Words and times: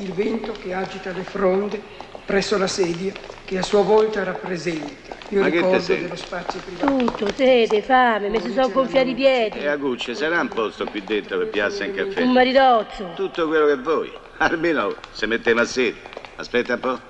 Il 0.00 0.12
vento 0.12 0.52
che 0.62 0.72
agita 0.72 1.12
le 1.12 1.22
fronde 1.22 1.80
presso 2.24 2.56
la 2.56 2.66
sedia 2.66 3.12
che 3.44 3.58
a 3.58 3.62
sua 3.62 3.82
volta 3.82 4.22
rappresenta 4.22 5.08
il 5.28 5.38
Ma 5.38 5.44
che 5.44 5.60
te 5.60 5.64
ricordo 5.64 5.94
dello 5.94 6.16
spazio 6.16 6.60
privato. 6.60 6.96
Tutto, 6.96 7.32
sete, 7.36 7.82
fame, 7.82 8.28
mi 8.30 8.40
si 8.40 8.52
sono 8.52 8.68
gonfiati 8.70 9.10
i 9.10 9.14
piedi. 9.14 9.58
E 9.58 9.68
Agucci, 9.68 10.14
sarà 10.14 10.40
un 10.40 10.48
posto 10.48 10.86
qui 10.86 11.04
dentro 11.04 11.38
per 11.38 11.48
piazza 11.48 11.84
in 11.84 11.94
caffè? 11.94 12.22
Un 12.22 12.32
maritozzo. 12.32 13.12
Tutto 13.14 13.46
quello 13.46 13.66
che 13.66 13.76
vuoi. 13.76 14.12
Almeno 14.38 14.96
se 15.12 15.26
metteva 15.26 15.60
a 15.60 15.64
sedia. 15.66 16.00
Aspetta 16.36 16.74
un 16.74 16.80
po'. 16.80 17.00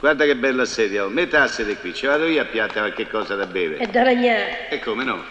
Guarda 0.00 0.24
che 0.24 0.34
bella 0.34 0.64
sedia. 0.64 1.04
oh. 1.04 1.08
Metta 1.10 1.38
la 1.40 1.46
sedia 1.46 1.76
qui. 1.76 1.94
Ci 1.94 2.06
vado 2.06 2.26
io 2.26 2.42
a 2.42 2.44
piatta 2.44 2.80
qualche 2.80 3.06
cosa 3.06 3.36
da 3.36 3.46
bere. 3.46 3.76
E 3.78 3.86
da 3.86 4.02
bagnare. 4.02 4.68
E 4.68 4.80
come 4.80 5.04
no? 5.04 5.22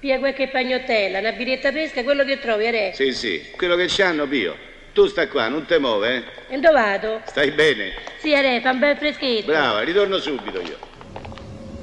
Via 0.00 0.18
qualche 0.18 0.48
pagnottella, 0.48 1.18
una 1.18 1.32
biretta 1.32 1.72
pesca, 1.72 2.02
quello 2.02 2.24
che 2.24 2.38
trovi, 2.38 2.66
are. 2.66 2.92
Sì, 2.94 3.12
sì. 3.12 3.50
Quello 3.56 3.76
che 3.76 3.86
c'hanno, 3.88 4.26
Pio. 4.26 4.68
Tu 5.00 5.06
sta 5.06 5.26
qua, 5.28 5.48
non 5.48 5.64
te 5.64 5.78
muove, 5.78 6.14
eh? 6.14 6.54
E 6.54 6.60
dove 6.60 6.74
vado? 6.74 7.22
Stai 7.24 7.52
bene? 7.52 7.92
Sì, 8.20 8.34
are, 8.34 8.60
fa 8.60 8.72
un 8.72 8.80
bel 8.80 8.98
freschetto. 8.98 9.46
Brava, 9.46 9.80
ritorno 9.80 10.18
subito 10.18 10.60
io. 10.60 10.76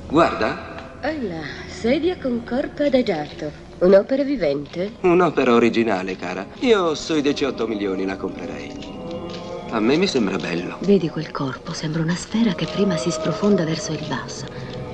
Guarda, 0.08 1.00
Alla 1.02 1.42
sedia 1.66 2.16
con 2.22 2.44
corpo 2.44 2.84
adagiato. 2.84 3.52
Un'opera 3.80 4.22
vivente? 4.22 4.98
un'opera 5.02 5.54
originale, 5.56 6.16
cara. 6.16 6.46
Io 6.60 6.94
sui 6.94 7.24
18 7.24 7.66
milioni 7.66 8.06
la 8.06 8.18
comprerei. 8.18 8.72
A 9.72 9.80
me 9.80 9.96
mi 9.98 10.06
sembra 10.06 10.38
bello. 10.38 10.78
Vedi 10.82 11.10
quel 11.10 11.32
corpo? 11.32 11.74
Sembra 11.74 12.04
una 12.04 12.14
sfera 12.16 12.54
che 12.54 12.68
prima 12.68 12.98
si 12.98 13.10
sprofonda 13.10 13.64
verso 13.64 13.94
il 13.94 14.06
basso 14.08 14.46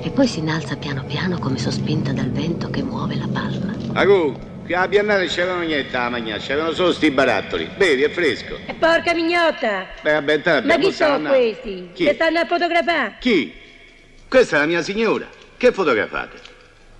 e 0.01 0.09
poi 0.11 0.27
si 0.27 0.39
innalza 0.39 0.77
piano 0.77 1.03
piano 1.03 1.37
come 1.39 1.57
sospinta 1.57 2.13
dal 2.13 2.31
vento 2.31 2.69
che 2.69 2.83
muove 2.83 3.17
la 3.17 3.27
palma. 3.29 3.73
Agu, 3.99 4.33
qui 4.73 4.81
a 4.81 4.87
Biennale 4.87 5.27
c'erano 5.27 5.61
niente 5.61 5.95
a 5.95 6.09
mangiare, 6.09 6.39
c'erano 6.39 6.71
solo 6.73 6.91
sti 6.91 7.11
barattoli. 7.11 7.69
Bevi, 7.75 8.01
è 8.01 8.09
fresco. 8.09 8.57
E 8.65 8.73
porca 8.73 9.13
mignotta! 9.13 9.85
Beh, 10.01 10.13
vabbè, 10.13 10.33
intanto 10.33 10.67
Ma 10.67 10.75
chi 10.77 10.91
sono 10.91 11.19
stanato. 11.19 11.35
questi? 11.35 11.89
Chi? 11.93 12.05
Che 12.05 12.13
stanno 12.15 12.39
a 12.39 12.45
fotografare? 12.45 13.15
Chi? 13.19 13.53
Questa 14.27 14.55
è 14.55 14.59
la 14.59 14.65
mia 14.65 14.81
signora. 14.81 15.27
Che 15.57 15.71
fotografate? 15.71 16.37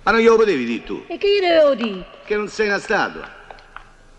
Ma 0.04 0.12
non 0.12 0.20
glielo 0.20 0.36
potevi 0.36 0.64
dire 0.64 0.84
tu? 0.84 1.04
E 1.08 1.18
che 1.18 1.26
io 1.26 1.40
devo 1.40 1.74
dire? 1.74 2.04
Che 2.24 2.36
non 2.36 2.48
sei 2.48 2.68
una 2.68 2.78
statua. 2.78 3.28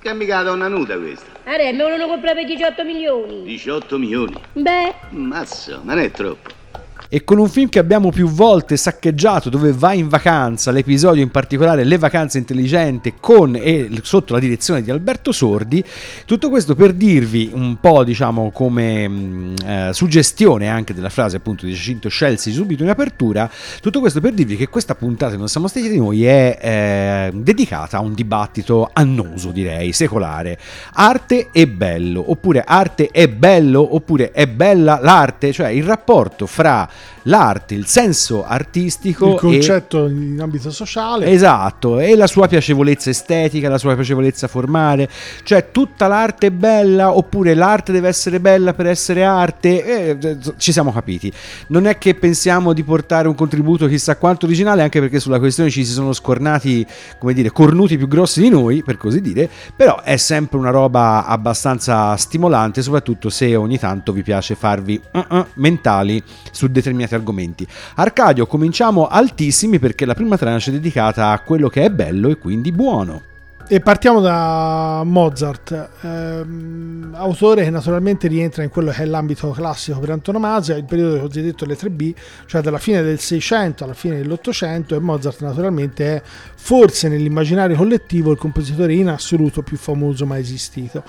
Che 0.02 0.10
è 0.10 0.14
mica 0.14 0.38
la 0.38 0.44
donna 0.44 0.68
nuda 0.68 0.98
questa. 0.98 1.32
Are, 1.46 1.72
me 1.72 1.82
volevano 1.82 2.08
comprare 2.08 2.36
per 2.36 2.46
18 2.46 2.84
milioni. 2.84 3.44
18 3.44 3.98
milioni. 3.98 4.36
Beh, 4.52 4.94
Mazzo, 5.12 5.80
non 5.82 5.98
è 6.00 6.12
troppo. 6.12 6.64
E 7.10 7.24
con 7.24 7.38
un 7.38 7.50
film 7.50 7.70
che 7.70 7.80
abbiamo 7.80 8.10
più 8.12 8.28
volte 8.28 8.78
saccheggiato, 8.78 9.50
dove 9.50 9.72
va 9.72 9.94
in 9.94 10.08
vacanza, 10.08 10.72
l'episodio 10.72 11.22
in 11.22 11.30
particolare 11.30 11.84
Le 11.84 11.98
vacanze 11.98 12.38
intelligenti, 12.38 13.16
con 13.20 13.56
e 13.56 13.90
sotto 14.02 14.34
la 14.34 14.40
direzione 14.40 14.82
di 14.82 14.92
Alberto 14.92 15.32
Sordi, 15.32 15.84
tutto 16.26 16.50
questo 16.50 16.76
per 16.76 16.94
dirvi 16.94 17.52
un 17.54 17.78
po', 17.80 18.04
diciamo, 18.04 18.50
come 18.52 19.08
mh, 19.08 19.54
eh, 19.66 19.90
suggestione 19.94 20.68
anche 20.68 20.94
della 20.94 21.10
frase 21.10 21.38
appunto 21.38 21.66
di 21.66 21.74
Giacinto 21.74 22.10
Scelsi 22.10 22.52
subito 22.52 22.84
in 22.84 22.90
apertura, 22.90 23.50
tutto 23.82 24.00
questo 24.00 24.20
per 24.20 24.34
dirvi 24.34 24.56
che 24.56 24.68
questa 24.68 24.96
puntata 24.96 25.36
Non 25.36 25.48
siamo 25.48 25.68
stati 25.68 25.90
di 25.90 25.98
noi 25.98 26.26
è 26.26 26.58
eh, 26.62 27.32
dedicata 27.34 27.98
a 27.98 28.02
un 28.02 28.14
dibattito 28.14 28.90
annoso, 28.92 29.52
direi, 29.52 29.92
secolare. 29.94 30.58
Arte 30.94 31.50
e 31.52 31.68
bello, 31.68 32.32
oppure 32.32 32.64
arte 32.66 33.10
è 33.12 33.28
bello, 33.28 33.96
oppure 33.96 34.32
è 34.32 34.48
bella 34.48 35.00
l'arte, 35.02 35.52
cioè 35.52 35.70
il 35.70 35.84
rapporto 35.84 36.46
fra 36.46 36.88
l'arte, 37.24 37.76
il 37.76 37.86
senso 37.86 38.46
artistico 38.46 39.30
Il 39.30 39.36
e 39.36 39.38
concetto 39.38 40.08
in 40.08 40.40
ambito 40.40 40.72
sociale. 40.72 41.28
Esatto, 41.28 42.00
e 42.00 42.16
la 42.16 42.28
sua 42.28 42.48
piacevolezza 42.48 43.10
estetica, 43.10 43.70
la 43.70 43.78
sua 43.78 43.96
piacevolezza 43.96 44.48
formale, 44.48 45.10
cioè 45.44 45.72
tutta 45.72 46.08
l'arte 46.08 46.48
è 46.48 46.52
bella 46.52 47.16
oppure 47.16 47.54
l'arte 47.54 47.92
deve 47.92 48.08
essere 48.08 48.40
bella 48.40 48.74
per 48.74 48.88
essere 48.88 49.24
arte, 49.24 50.18
eh, 50.18 50.38
ci 50.58 50.72
siamo 50.72 50.92
capiti. 50.92 51.32
Non 51.68 51.88
è 51.88 51.98
che 51.98 52.16
pensiamo 52.16 52.74
di 52.74 52.84
portare 52.84 53.28
un 53.28 53.36
contributo 53.36 53.88
chissà 53.88 54.18
quanto 54.18 54.46
originale, 54.46 54.82
anche 54.82 55.00
perché 55.00 55.20
sulla 55.20 55.40
questione 55.40 55.70
ci 55.70 55.86
si 55.86 55.92
sono 55.92 56.14
scornati, 56.14 56.86
come 57.20 57.34
dire, 57.34 57.52
cornuti 57.52 57.98
più 57.98 58.08
grossi 58.08 58.42
di 58.42 58.50
noi, 58.50 58.84
per 58.84 58.98
così 58.98 59.22
dire, 59.22 59.50
però 59.76 60.02
è 60.02 60.18
sempre 60.18 60.58
una 60.58 60.70
roba 60.70 61.26
abbastanza 61.26 62.16
stimolante, 62.16 62.82
soprattutto 62.82 63.30
se 63.30 63.56
ogni 63.56 63.80
tanto 63.80 64.12
vi 64.12 64.22
piace 64.22 64.56
farvi 64.56 65.00
uh-uh 65.12 65.46
mentali 65.56 66.22
su 66.52 66.68
determinati 66.68 66.85
argomenti. 67.16 67.68
Arcadio, 67.96 68.46
cominciamo 68.48 69.08
altissimi 69.08 69.80
perché 69.80 70.06
la 70.06 70.14
prima 70.14 70.38
tranche 70.38 70.70
è 70.70 70.74
dedicata 70.74 71.32
a 71.32 71.40
quello 71.40 71.68
che 71.70 71.84
è 71.84 71.90
bello 71.90 72.30
e 72.30 72.38
quindi 72.38 72.72
buono. 72.72 73.34
E 73.68 73.80
partiamo 73.80 74.20
da 74.20 75.02
Mozart, 75.04 75.90
ehm, 76.02 77.14
autore 77.16 77.64
che 77.64 77.72
naturalmente 77.72 78.28
rientra 78.28 78.62
in 78.62 78.70
quello 78.70 78.92
che 78.92 79.02
è 79.02 79.06
l'ambito 79.06 79.50
classico 79.50 79.98
per 79.98 80.12
antonomasia, 80.12 80.76
il 80.76 80.86
periodo 80.86 81.20
cosiddetto 81.20 81.66
le 81.66 81.76
3B, 81.76 82.14
cioè 82.46 82.62
dalla 82.62 82.78
fine 82.78 83.02
del 83.02 83.18
600 83.18 83.84
alla 83.84 83.96
fine 83.96 84.18
dell'Ottocento 84.18 84.94
e 84.94 85.00
Mozart 85.00 85.42
naturalmente 85.42 86.16
è 86.18 86.22
forse 86.56 87.10
nell'immaginario 87.10 87.76
collettivo 87.76 88.32
il 88.32 88.38
compositore 88.38 88.94
in 88.94 89.10
assoluto 89.10 89.64
più 89.64 89.78
famoso 89.78 90.28
mai 90.28 90.42
esistito. 90.42 91.04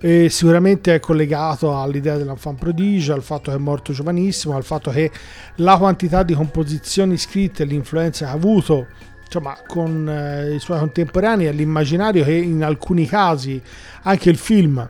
E 0.00 0.28
sicuramente 0.28 0.94
è 0.94 1.00
collegato 1.00 1.78
all'idea 1.80 2.16
dell'enfant 2.16 2.58
prodige, 2.58 3.12
al 3.12 3.22
fatto 3.22 3.50
che 3.50 3.56
è 3.56 3.60
morto 3.60 3.92
giovanissimo, 3.92 4.54
al 4.54 4.64
fatto 4.64 4.90
che 4.90 5.10
la 5.56 5.76
quantità 5.78 6.22
di 6.22 6.34
composizioni 6.34 7.16
scritte 7.16 7.62
e 7.62 7.66
l'influenza 7.66 8.26
che 8.26 8.30
ha 8.30 8.34
avuto 8.34 8.86
insomma, 9.24 9.56
con 9.66 10.08
eh, 10.08 10.54
i 10.54 10.58
suoi 10.58 10.78
contemporanei 10.78 11.46
e 11.46 11.52
l'immaginario 11.52 12.24
che 12.24 12.34
in 12.34 12.62
alcuni 12.62 13.06
casi 13.06 13.60
anche 14.02 14.30
il 14.30 14.36
film 14.36 14.86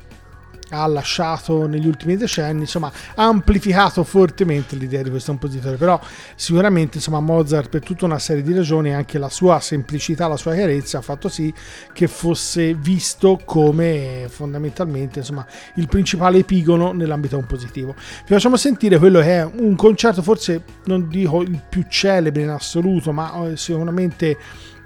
ha 0.70 0.86
lasciato 0.86 1.66
negli 1.66 1.86
ultimi 1.86 2.16
decenni, 2.16 2.60
insomma, 2.60 2.90
ha 3.14 3.24
amplificato 3.24 4.02
fortemente 4.04 4.76
l'idea 4.76 5.02
di 5.02 5.10
questo 5.10 5.30
compositore, 5.30 5.76
però 5.76 6.00
sicuramente 6.34 6.96
insomma, 6.96 7.20
Mozart 7.20 7.68
per 7.68 7.82
tutta 7.82 8.04
una 8.04 8.18
serie 8.18 8.42
di 8.42 8.52
ragioni, 8.52 8.94
anche 8.94 9.18
la 9.18 9.28
sua 9.28 9.60
semplicità, 9.60 10.26
la 10.26 10.36
sua 10.36 10.54
chiarezza 10.54 10.98
ha 10.98 11.02
fatto 11.02 11.28
sì 11.28 11.52
che 11.92 12.08
fosse 12.08 12.74
visto 12.74 13.40
come 13.44 14.26
fondamentalmente 14.28 15.20
insomma, 15.20 15.46
il 15.74 15.86
principale 15.86 16.38
epigono 16.38 16.92
nell'ambito 16.92 17.36
compositivo. 17.36 17.94
Vi 17.96 18.32
facciamo 18.32 18.56
sentire 18.56 18.98
quello 18.98 19.20
che 19.20 19.38
è 19.38 19.44
un 19.44 19.76
concerto, 19.76 20.22
forse 20.22 20.62
non 20.84 21.08
dico 21.08 21.42
il 21.42 21.60
più 21.68 21.84
celebre 21.88 22.42
in 22.42 22.50
assoluto, 22.50 23.12
ma 23.12 23.48
eh, 23.48 23.56
sicuramente 23.56 24.36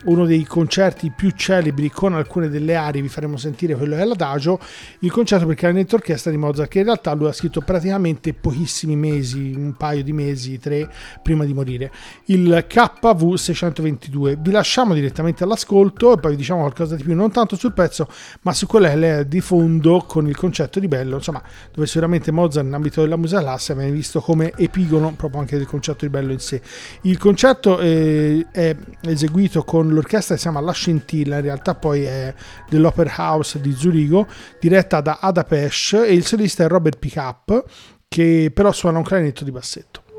uno 0.05 0.25
dei 0.25 0.45
concerti 0.45 1.13
più 1.15 1.31
celebri 1.31 1.91
con 1.91 2.15
alcune 2.15 2.49
delle 2.49 2.75
arie, 2.75 3.03
vi 3.03 3.09
faremo 3.09 3.37
sentire 3.37 3.75
quello 3.75 3.97
è 3.97 4.05
l'adagio, 4.05 4.59
il 5.01 5.11
concerto 5.11 5.47
per 5.47 5.57
clarinetto 5.57 5.97
orchestra 5.97 6.31
di 6.31 6.37
Mozart, 6.37 6.71
che 6.71 6.79
in 6.79 6.85
realtà 6.85 7.13
lui 7.13 7.29
ha 7.29 7.33
scritto 7.33 7.61
praticamente 7.61 8.33
pochissimi 8.33 8.97
mesi, 8.97 9.53
un 9.55 9.75
paio 9.77 10.03
di 10.03 10.13
mesi, 10.13 10.59
tre, 10.59 10.89
prima 11.23 11.45
di 11.45 11.53
morire. 11.53 11.91
Il 12.27 12.65
KV 12.67 13.35
622. 13.35 14.37
Vi 14.41 14.51
lasciamo 14.51 14.95
direttamente 14.95 15.45
all'ascolto 15.45 16.15
e 16.15 16.19
poi 16.19 16.33
vi 16.33 16.37
diciamo 16.39 16.61
qualcosa 16.61 16.97
di 16.97 17.03
più, 17.03 17.15
non 17.15 17.31
tanto 17.31 17.57
sul 17.57 17.73
pezzo, 17.73 18.09
ma 18.43 18.53
su 18.53 18.67
quello 18.67 18.87
è 18.87 19.25
di 19.27 19.41
fondo 19.41 20.05
con 20.07 20.27
il 20.27 20.37
concetto 20.37 20.81
di 20.81 20.89
bello, 20.89 21.17
insomma, 21.17 21.43
dove 21.73 21.87
sicuramente 21.87 22.31
Mozart 22.31 22.65
nell'ambito 22.65 23.03
della 23.03 23.17
musica 23.17 23.41
classica 23.41 23.75
viene 23.75 23.93
visto 23.93 24.21
come 24.21 24.53
epigono 24.57 25.13
proprio 25.17 25.41
anche 25.41 25.57
del 25.57 25.67
concetto 25.67 26.05
di 26.05 26.11
bello 26.11 26.33
in 26.33 26.39
sé. 26.39 26.61
Il 27.03 27.19
concerto 27.19 27.79
eh, 27.79 28.47
è 28.51 28.75
eseguito 29.03 29.63
con 29.63 29.90
l'orchestra 29.93 30.35
che 30.35 30.41
si 30.41 30.49
chiama 30.49 30.65
La 30.65 30.73
Scintilla, 30.73 31.37
in 31.37 31.43
realtà 31.43 31.75
poi 31.75 32.03
è 32.05 32.35
dell'Opera 32.69 33.13
House 33.17 33.61
di 33.61 33.73
Zurigo, 33.73 34.27
diretta 34.59 35.01
da 35.01 35.19
Ada 35.21 35.45
Pesch 35.45 35.95
e 35.95 36.13
il 36.13 36.25
solista 36.25 36.65
è 36.65 36.69
Robert 36.69 36.99
Pickup, 36.99 37.65
che 38.09 38.51
però 38.53 38.73
suona 38.73 38.99
un 38.99 39.05
clarinetto 39.05 39.45
di 39.45 39.51
bassetto. 39.51 40.10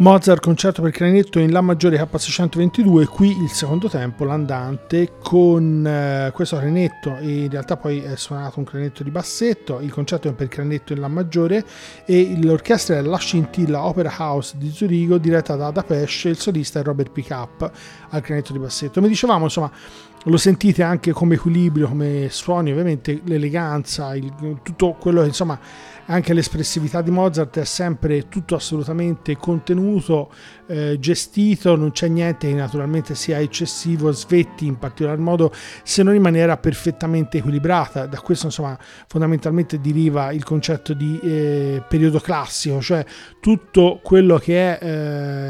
Mozart 0.00 0.40
concerto 0.40 0.80
per 0.80 0.92
clarinetto 0.92 1.38
in 1.40 1.52
La 1.52 1.60
maggiore 1.60 2.00
K622, 2.00 3.04
qui 3.04 3.38
il 3.42 3.50
secondo 3.50 3.86
tempo, 3.86 4.24
l'andante, 4.24 5.12
con 5.22 5.86
eh, 5.86 6.30
questo 6.32 6.56
clarinetto, 6.56 7.18
in 7.20 7.50
realtà 7.50 7.76
poi 7.76 8.00
è 8.00 8.16
suonato 8.16 8.60
un 8.60 8.64
clarinetto 8.64 9.02
di 9.02 9.10
bassetto, 9.10 9.78
il 9.80 9.92
concerto 9.92 10.28
è 10.28 10.32
per 10.32 10.48
clarinetto 10.48 10.94
in 10.94 11.00
La 11.00 11.08
maggiore 11.08 11.66
e 12.06 12.34
l'orchestra 12.42 12.96
è 12.96 13.02
La 13.02 13.18
Scintilla 13.18 13.84
Opera 13.84 14.10
House 14.16 14.56
di 14.56 14.70
Zurigo, 14.70 15.18
diretta 15.18 15.54
da 15.54 15.66
Ada 15.66 15.82
Pesce, 15.82 16.30
il 16.30 16.38
solista 16.38 16.80
è 16.80 16.82
Robert 16.82 17.10
Pickup 17.10 17.70
al 18.08 18.22
clarinetto 18.22 18.54
di 18.54 18.58
bassetto. 18.58 19.00
Come 19.00 19.08
dicevamo, 19.08 19.44
insomma, 19.44 19.70
lo 20.24 20.36
sentite 20.38 20.82
anche 20.82 21.12
come 21.12 21.34
equilibrio, 21.34 21.88
come 21.88 22.28
suoni, 22.30 22.70
ovviamente 22.70 23.20
l'eleganza, 23.24 24.14
il, 24.14 24.32
tutto 24.62 24.96
quello 24.98 25.20
che 25.20 25.26
insomma 25.26 25.58
anche 26.10 26.34
l'espressività 26.34 27.02
di 27.02 27.12
Mozart 27.12 27.60
è 27.60 27.64
sempre 27.64 28.28
tutto 28.28 28.56
assolutamente 28.56 29.36
contenuto, 29.36 30.32
eh, 30.66 30.98
gestito, 30.98 31.76
non 31.76 31.92
c'è 31.92 32.08
niente 32.08 32.48
che 32.48 32.54
naturalmente 32.54 33.14
sia 33.14 33.38
eccessivo, 33.38 34.10
svetti 34.10 34.66
in 34.66 34.76
particolar 34.76 35.18
modo, 35.18 35.52
se 35.84 36.02
non 36.02 36.16
in 36.16 36.20
maniera 36.20 36.56
perfettamente 36.56 37.38
equilibrata. 37.38 38.06
Da 38.06 38.20
questo 38.20 38.46
insomma 38.46 38.76
fondamentalmente 39.06 39.80
deriva 39.80 40.32
il 40.32 40.42
concetto 40.42 40.94
di 40.94 41.18
eh, 41.22 41.82
periodo 41.88 42.18
classico, 42.18 42.80
cioè 42.80 43.04
tutto 43.38 44.00
quello 44.02 44.36
che 44.38 44.78
è 44.78 44.84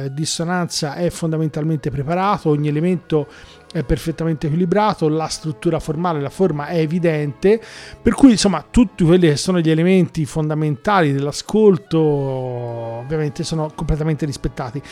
eh, 0.04 0.12
dissonanza 0.12 0.94
è 0.94 1.08
fondamentalmente 1.08 1.90
preparato, 1.90 2.50
ogni 2.50 2.68
elemento 2.68 3.26
è 3.72 3.84
perfettamente 3.84 4.46
equilibrato, 4.46 5.08
la 5.08 5.28
struttura 5.28 5.78
formale, 5.78 6.20
la 6.20 6.30
forma 6.30 6.66
è 6.66 6.78
evidente, 6.78 7.60
per 8.02 8.14
cui 8.14 8.32
insomma 8.32 8.64
tutti 8.68 9.04
quelli 9.04 9.28
che 9.28 9.36
sono 9.36 9.60
gli 9.60 9.70
elementi 9.70 10.24
fondamentali 10.26 11.12
dell'ascolto 11.12 12.00
ovviamente 12.00 13.44
sono 13.44 13.70
completamente 13.74 14.26
rispettati. 14.26 14.82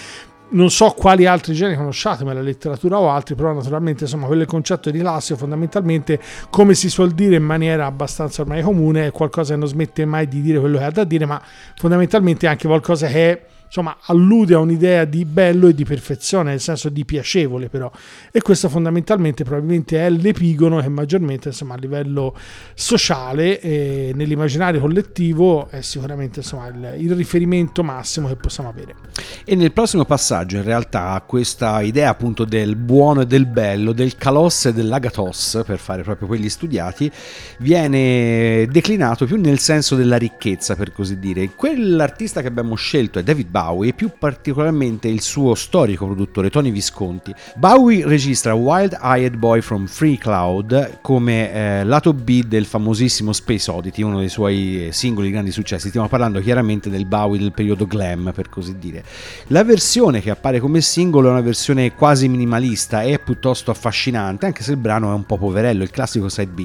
Non 0.51 0.71
so 0.71 0.95
quali 0.97 1.27
altri 1.27 1.53
generi 1.53 1.77
conosciate, 1.77 2.25
ma 2.25 2.33
la 2.33 2.41
letteratura 2.41 2.99
o 2.99 3.11
altri, 3.11 3.35
però 3.35 3.53
naturalmente 3.53 4.05
insomma 4.05 4.29
il 4.29 4.47
concetto 4.47 4.91
di 4.91 4.99
classico 4.99 5.39
fondamentalmente, 5.39 6.19
come 6.49 6.75
si 6.75 6.89
suol 6.89 7.11
dire 7.11 7.37
in 7.37 7.43
maniera 7.43 7.85
abbastanza 7.85 8.41
ormai 8.41 8.63
comune, 8.63 9.09
è 9.09 9.11
qualcosa 9.11 9.53
che 9.53 9.59
non 9.59 9.69
smette 9.69 10.07
mai 10.07 10.27
di 10.27 10.41
dire 10.41 10.59
quello 10.59 10.79
che 10.79 10.85
ha 10.85 10.91
da 10.91 11.05
dire, 11.05 11.27
ma 11.27 11.43
fondamentalmente 11.77 12.47
è 12.47 12.49
anche 12.49 12.67
qualcosa 12.67 13.09
che 13.09 13.31
è 13.31 13.47
insomma 13.69 13.99
allude 14.07 14.55
a 14.55 14.59
un'idea 14.59 15.05
di 15.05 15.25
bello 15.25 15.69
e 15.69 15.75
di 15.75 15.85
perfezione, 15.85 16.51
nel 16.51 16.61
senso 16.61 16.89
di 16.89 17.05
piacevole 17.05 17.69
però. 17.69 17.91
E 18.33 18.41
questo 18.41 18.69
fondamentalmente 18.69 19.45
probabilmente 19.45 20.05
è 20.05 20.11
l'epigono 20.11 20.81
che 20.81 20.89
maggiormente 20.89 21.49
insomma, 21.49 21.75
a 21.75 21.77
livello 21.77 22.35
sociale 22.75 23.61
e 23.61 24.13
nell'immaginario 24.15 24.81
collettivo 24.81 25.69
è 25.71 25.81
sicuramente 25.83 26.41
insomma, 26.41 26.69
il, 26.69 26.95
il, 26.99 27.15
riferimento 27.15 27.85
massimo 27.85 28.29
che 28.29 28.37
possiamo 28.37 28.71
avere. 28.71 28.95
E 29.45 29.55
nel 29.55 29.73
prossimo 29.73 30.05
passaggio 30.05 30.57
in 30.57 30.65
realtà 30.65 31.23
questa 31.27 31.81
idea 31.83 32.11
appunto 32.11 32.45
del 32.45 32.77
buono 32.77 33.23
e 33.23 33.27
del 33.27 33.47
bello, 33.47 33.93
del 33.93 34.17
calos 34.17 34.67
e 34.67 34.73
dell'agatos, 34.73 35.63
per 35.67 35.79
fare 35.79 36.03
proprio 36.03 36.27
quelli 36.27 36.49
studiati, 36.49 37.11
viene 37.59 38.67
declinato 38.71 39.27
più 39.27 39.37
nel 39.37 39.59
senso 39.59 39.95
della 39.95 40.17
ricchezza 40.17 40.75
per 40.75 40.93
così 40.93 41.19
dire. 41.19 41.51
Quell'artista 41.55 42.41
che 42.41 42.49
abbiamo 42.49 42.75
scelto 42.75 43.19
è 43.19 43.23
David 43.23 43.49
Bowie 43.59 43.89
e 43.89 43.93
più 43.93 44.13
particolarmente 44.17 45.09
il 45.09 45.21
suo 45.21 45.57
storico 45.57 46.07
produttore 46.07 46.49
Tony 46.49 46.71
Visconti. 46.71 47.35
Bowie 47.57 48.07
registra 48.07 48.55
Wild 48.55 48.97
Eyed 49.03 49.35
Boy 49.35 49.61
from 49.63 49.87
Free 49.87 50.17
Cloud 50.17 50.99
come 51.01 51.53
eh, 51.53 51.85
lato 51.85 52.13
B 52.15 52.45
del 52.45 52.67
famosissimo 52.67 53.33
Space 53.33 53.69
Oddity, 53.69 54.03
uno 54.03 54.21
dei 54.21 54.29
suoi 54.29 54.87
eh, 54.87 54.93
singoli 54.93 55.33
grandi 55.33 55.51
successi. 55.51 55.89
Stiamo 55.89 56.07
parlando 56.07 56.39
chiaramente 56.41 56.89
del 56.89 57.05
Bowie 57.05 57.41
del 57.41 57.51
periodo 57.51 57.85
glam, 57.85 58.31
per 58.33 58.49
così 58.49 58.79
dire. 58.79 59.03
La 59.49 59.65
versione 59.65 60.21
che 60.21 60.31
appare 60.31 60.61
come 60.61 60.81
singolo 60.81 61.27
è 61.27 61.33
una 61.33 61.41
versione 61.41 61.95
quasi 61.97 62.29
minimalista 62.29 63.03
e 63.03 63.19
piuttosto 63.19 63.73
affascinante, 63.73 64.47
anche 64.47 64.63
se 64.63 64.71
il 64.71 64.77
brano 64.77 65.11
è 65.11 65.15
un 65.15 65.27
po' 65.27 65.37
poverello, 65.37 65.83
il 65.83 65.91
classico 65.91 66.29
side 66.29 66.53
B. 66.53 66.65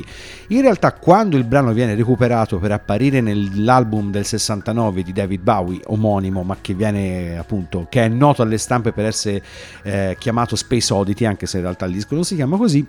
In 0.49 0.61
realtà, 0.61 0.93
quando 0.93 1.37
il 1.37 1.43
brano 1.43 1.73
viene 1.73 1.95
recuperato 1.95 2.59
per 2.59 2.71
apparire 2.71 3.19
nell'album 3.19 4.11
del 4.11 4.25
69 4.25 5.01
di 5.01 5.11
David 5.11 5.41
Bowie, 5.41 5.81
omonimo, 5.85 6.43
ma 6.43 6.57
che 6.61 6.73
viene 6.75 6.82
viene 6.83 7.37
appunto, 7.37 7.87
che 7.89 8.03
è 8.03 8.07
noto 8.07 8.41
alle 8.41 8.57
stampe 8.57 8.91
per 8.91 9.05
essere 9.05 9.41
eh, 9.83 10.15
chiamato 10.19 10.55
Space 10.55 10.93
Oddity, 10.93 11.25
anche 11.25 11.45
se 11.45 11.57
in 11.57 11.63
realtà 11.63 11.85
il 11.85 11.93
disco 11.93 12.15
non 12.15 12.23
si 12.23 12.35
chiama 12.35 12.57
così. 12.57 12.85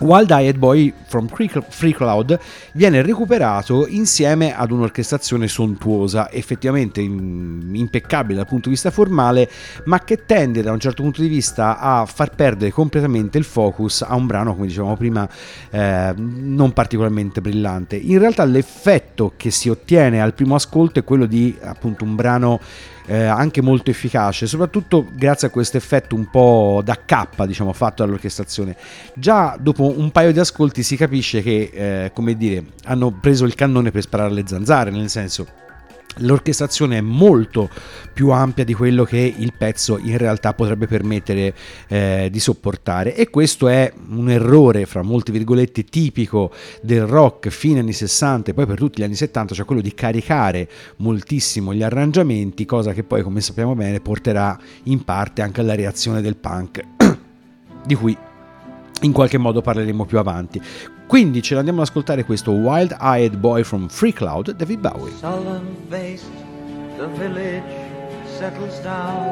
Wild 0.00 0.32
Eyed 0.32 0.58
Boy 0.58 0.92
from 1.06 1.28
Free 1.28 1.92
Cloud 1.94 2.36
viene 2.72 3.00
recuperato 3.00 3.86
insieme 3.86 4.52
ad 4.52 4.72
un'orchestrazione 4.72 5.46
sontuosa, 5.46 6.32
effettivamente 6.32 7.00
impeccabile 7.00 8.38
dal 8.38 8.46
punto 8.46 8.64
di 8.64 8.74
vista 8.74 8.90
formale, 8.90 9.48
ma 9.84 10.00
che 10.00 10.24
tende 10.26 10.62
da 10.62 10.72
un 10.72 10.80
certo 10.80 11.02
punto 11.02 11.20
di 11.20 11.28
vista 11.28 11.78
a 11.78 12.06
far 12.06 12.34
perdere 12.34 12.72
completamente 12.72 13.38
il 13.38 13.44
focus 13.44 14.02
a 14.02 14.16
un 14.16 14.26
brano, 14.26 14.54
come 14.54 14.66
dicevamo 14.66 14.96
prima, 14.96 15.28
eh, 15.70 16.12
non 16.16 16.72
particolarmente 16.72 17.40
brillante. 17.40 17.94
In 17.94 18.18
realtà 18.18 18.44
l'effetto 18.44 19.34
che 19.36 19.52
si 19.52 19.68
ottiene 19.68 20.20
al 20.20 20.34
primo 20.34 20.56
ascolto 20.56 20.98
è 20.98 21.04
quello 21.04 21.26
di 21.26 21.56
appunto 21.62 22.02
un 22.02 22.16
brano 22.16 22.58
eh, 23.06 23.24
anche 23.24 23.60
molto 23.60 23.90
efficace, 23.90 24.46
soprattutto 24.46 25.06
grazie 25.12 25.48
a 25.48 25.50
questo 25.50 25.76
effetto 25.76 26.14
un 26.14 26.28
po' 26.30 26.80
da 26.84 26.98
K, 27.04 27.44
diciamo, 27.44 27.72
fatto 27.72 28.04
dall'orchestrazione. 28.04 28.76
Già 29.14 29.56
dopo 29.60 29.98
un 29.98 30.10
paio 30.10 30.32
di 30.32 30.38
ascolti 30.38 30.82
si 30.82 30.96
capisce 30.96 31.42
che, 31.42 31.70
eh, 31.72 32.10
come 32.12 32.36
dire, 32.36 32.64
hanno 32.84 33.10
preso 33.10 33.44
il 33.44 33.54
cannone 33.54 33.90
per 33.90 34.02
sparare 34.02 34.32
le 34.32 34.44
zanzare, 34.46 34.90
nel 34.90 35.10
senso 35.10 35.62
l'orchestrazione 36.18 36.98
è 36.98 37.00
molto 37.00 37.68
più 38.12 38.30
ampia 38.30 38.64
di 38.64 38.74
quello 38.74 39.04
che 39.04 39.34
il 39.36 39.52
pezzo 39.56 39.98
in 39.98 40.16
realtà 40.18 40.54
potrebbe 40.54 40.86
permettere 40.86 41.54
eh, 41.88 42.28
di 42.30 42.38
sopportare. 42.38 43.14
E 43.14 43.30
questo 43.30 43.68
è 43.68 43.92
un 44.10 44.30
errore 44.30 44.86
fra 44.86 45.02
molti 45.02 45.32
virgolette 45.32 45.84
tipico 45.84 46.52
del 46.82 47.06
rock 47.06 47.48
fine 47.48 47.80
anni 47.80 47.92
60 47.92 48.50
e 48.50 48.54
poi 48.54 48.66
per 48.66 48.76
tutti 48.76 49.00
gli 49.00 49.04
anni 49.04 49.14
70 49.14 49.54
cioè 49.54 49.64
quello 49.64 49.80
di 49.80 49.94
caricare 49.94 50.68
moltissimo 50.96 51.74
gli 51.74 51.82
arrangiamenti 51.82 52.64
cosa 52.64 52.92
che 52.92 53.02
poi 53.02 53.22
come 53.22 53.40
sappiamo 53.40 53.74
bene 53.74 54.00
porterà 54.00 54.58
in 54.84 55.04
parte 55.04 55.42
anche 55.42 55.60
alla 55.60 55.74
reazione 55.74 56.20
del 56.20 56.36
punk 56.36 56.82
di 57.86 57.94
cui 57.94 58.16
in 59.02 59.12
qualche 59.12 59.38
modo 59.38 59.60
parleremo 59.60 60.04
più 60.04 60.18
avanti. 60.18 60.60
Quindi 61.06 61.42
ce 61.42 61.54
l'andiamo 61.54 61.80
ad 61.80 61.88
ascoltare 61.88 62.24
questo 62.24 62.52
Wild 62.52 62.96
Eyed 63.00 63.36
Boy 63.36 63.62
from 63.62 63.88
Free 63.88 64.12
Cloud, 64.12 64.52
David 64.52 64.80
Bowie. 64.80 65.12
Sullen 65.18 65.76
faced, 65.88 66.30
the 66.96 67.06
village 67.18 67.62
settles 68.38 68.80
down, 68.80 69.28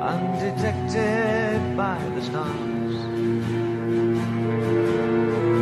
undetected 0.00 1.60
by 1.76 1.96
the 2.14 2.22
stars. 2.22 2.94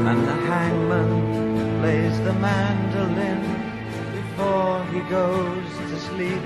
And 0.06 0.26
the 0.26 0.36
hangman 0.48 1.80
plays 1.80 2.18
the 2.22 2.32
mandolin 2.34 3.40
before 4.12 4.84
he 4.92 5.00
goes 5.10 5.64
to 5.90 6.00
sleep. 6.00 6.42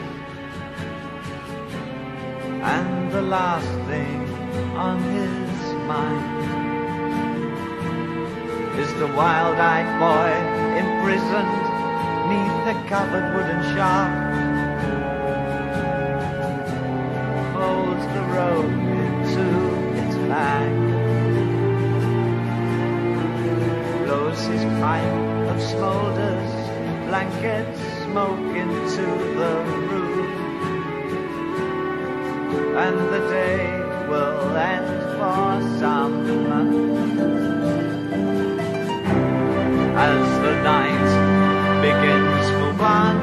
And 2.63 3.11
the 3.13 3.23
last 3.23 3.69
thing 3.87 4.29
on 4.77 5.01
his 5.01 5.48
mind 5.89 6.39
is 8.79 8.93
the 9.01 9.07
wild-eyed 9.17 9.91
boy 10.05 10.31
imprisoned 10.83 11.65
neath 12.29 12.59
the 12.69 12.77
covered 12.93 13.27
wooden 13.35 13.63
shaft. 13.73 14.85
Folds 17.55 18.05
the 18.17 18.25
rope 18.37 18.79
into 19.03 19.47
its 20.03 20.17
bag. 20.29 20.71
Blows 24.05 24.41
his 24.53 24.65
pipe 24.83 25.19
of 25.53 25.57
smolders, 25.73 26.51
blankets 27.09 27.81
smoke 28.05 28.49
into 28.63 29.07
the 29.41 29.53
room, 29.89 30.29
And 32.77 32.97
the 33.15 33.23
day 33.31 33.63
will 34.09 34.57
end 34.57 35.08
for 35.19 35.61
some 35.81 36.29
as 39.99 40.25
the 40.45 40.55
night 40.63 41.11
begins 41.83 42.47
move 42.61 42.81
on. 42.81 43.15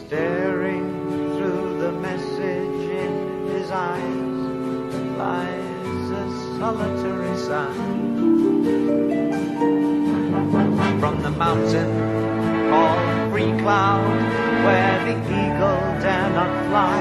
Staring 0.00 0.88
through 1.36 1.78
the 1.78 1.92
message 1.92 2.90
in 3.04 3.46
his 3.52 3.70
eyes 3.70 4.40
lies 5.16 6.10
a 6.10 6.58
solitary 6.58 7.36
sun. 7.38 7.74
From 10.98 11.22
the 11.22 11.30
mountain 11.30 11.90
called 12.70 13.30
Free 13.30 13.52
Cloud, 13.62 14.37
where 14.64 14.98
the 15.04 15.16
eagle 15.40 15.80
dare 16.02 16.30
not 16.30 16.52
fly. 16.68 16.98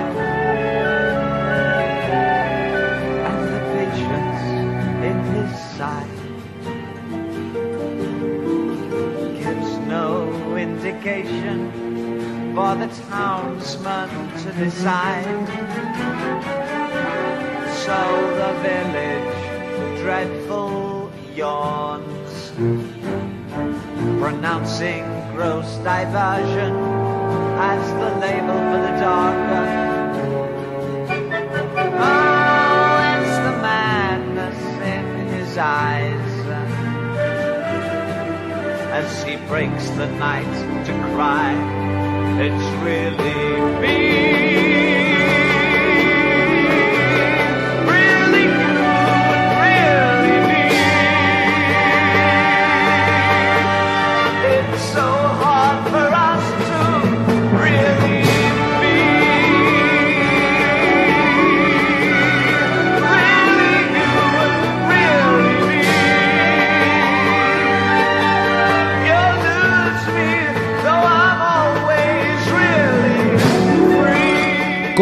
And 3.28 3.42
the 3.54 3.62
pigeons 3.74 4.42
in 5.10 5.18
his 5.36 5.52
side 5.78 6.18
gives 9.42 9.72
no 9.88 10.56
indication 10.56 11.58
for 12.56 12.76
the 12.76 12.88
townsman 13.10 14.10
to 14.44 14.52
decide. 14.54 15.48
So 17.86 18.00
the 18.42 18.52
village 18.66 19.38
dreadful 20.02 21.12
yawns, 21.36 22.52
pronouncing 24.20 25.06
gross 25.36 25.70
diversion 25.84 26.87
as 27.60 27.92
the 27.94 28.12
label 28.20 28.60
for 28.70 28.80
the 28.86 28.94
darker. 29.00 29.66
Oh, 32.00 32.98
it's 33.18 33.38
the 33.48 33.56
madness 33.62 34.62
in 34.96 35.28
his 35.28 35.58
eyes 35.58 36.34
as 38.94 39.24
he 39.24 39.36
breaks 39.48 39.90
the 39.92 40.08
night 40.18 40.86
to 40.86 40.94
cry. 41.16 41.54
It's 42.40 42.68
really 42.84 43.82
me. 43.82 44.37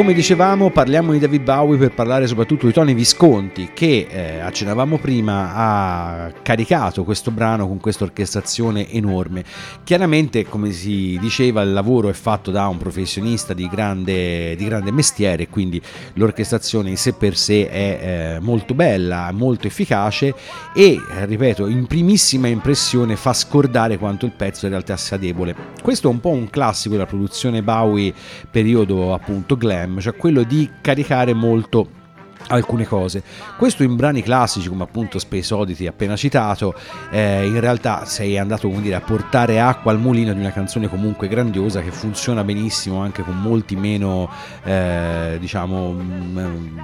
Come 0.05 0.17
dicevamo, 0.17 0.69
parliamo 0.69 1.13
di 1.13 1.17
David 1.17 1.41
Bowie 1.41 1.79
per 1.79 1.89
parlare 1.89 2.27
soprattutto 2.27 2.67
di 2.67 2.73
Tony 2.73 2.93
Visconti, 2.93 3.71
che 3.73 4.05
eh, 4.07 4.39
accennavamo 4.39 4.99
prima, 4.99 5.55
ha 5.55 6.31
caricato 6.45 7.03
questo 7.03 7.31
brano 7.31 7.67
con 7.67 7.79
questa 7.79 8.03
orchestrazione 8.03 8.91
enorme. 8.91 9.43
Chiaramente, 9.83 10.45
come 10.45 10.71
si 10.71 11.17
diceva, 11.19 11.63
il 11.63 11.73
lavoro 11.73 12.07
è 12.07 12.13
fatto 12.13 12.51
da 12.51 12.67
un 12.67 12.77
professionista 12.77 13.55
di 13.55 13.67
grande, 13.67 14.55
di 14.55 14.63
grande 14.65 14.91
mestiere, 14.91 15.47
quindi 15.47 15.81
l'orchestrazione 16.13 16.91
in 16.91 16.97
sé 16.97 17.13
per 17.13 17.35
sé 17.35 17.67
è 17.67 18.35
eh, 18.35 18.39
molto 18.41 18.75
bella, 18.75 19.31
molto 19.31 19.65
efficace 19.65 20.35
e, 20.75 20.99
ripeto, 21.25 21.65
in 21.65 21.87
primissima 21.87 22.47
impressione 22.47 23.15
fa 23.15 23.33
scordare 23.33 23.97
quanto 23.97 24.27
il 24.27 24.31
pezzo 24.31 24.65
in 24.65 24.71
realtà 24.71 24.97
sia 24.97 25.17
debole. 25.17 25.55
Questo 25.81 26.09
è 26.09 26.11
un 26.11 26.19
po' 26.19 26.29
un 26.29 26.51
classico 26.51 26.93
della 26.93 27.07
produzione 27.07 27.63
Bowie 27.63 28.13
periodo 28.51 29.15
appunto 29.15 29.57
glam, 29.57 29.99
cioè 29.99 30.15
quello 30.15 30.43
di 30.43 30.69
caricare 30.79 31.33
molto 31.33 32.03
alcune 32.47 32.85
cose. 32.85 33.23
Questo 33.57 33.83
in 33.83 33.95
brani 33.95 34.21
classici 34.21 34.69
come 34.69 34.83
appunto 34.83 35.19
Space 35.19 35.53
Oddity 35.53 35.87
appena 35.87 36.15
citato, 36.15 36.73
eh, 37.11 37.45
in 37.45 37.59
realtà 37.59 38.05
sei 38.05 38.37
andato 38.37 38.67
dire, 38.67 38.95
a 38.95 39.01
portare 39.01 39.59
acqua 39.59 39.91
al 39.91 39.99
mulino 39.99 40.33
di 40.33 40.39
una 40.39 40.51
canzone 40.51 40.89
comunque 40.89 41.27
grandiosa 41.27 41.81
che 41.81 41.91
funziona 41.91 42.43
benissimo 42.43 42.99
anche 43.01 43.23
con 43.23 43.39
molti 43.39 43.75
meno 43.75 44.29
eh, 44.63 45.37
diciamo 45.39 45.91
mm, 45.91 46.79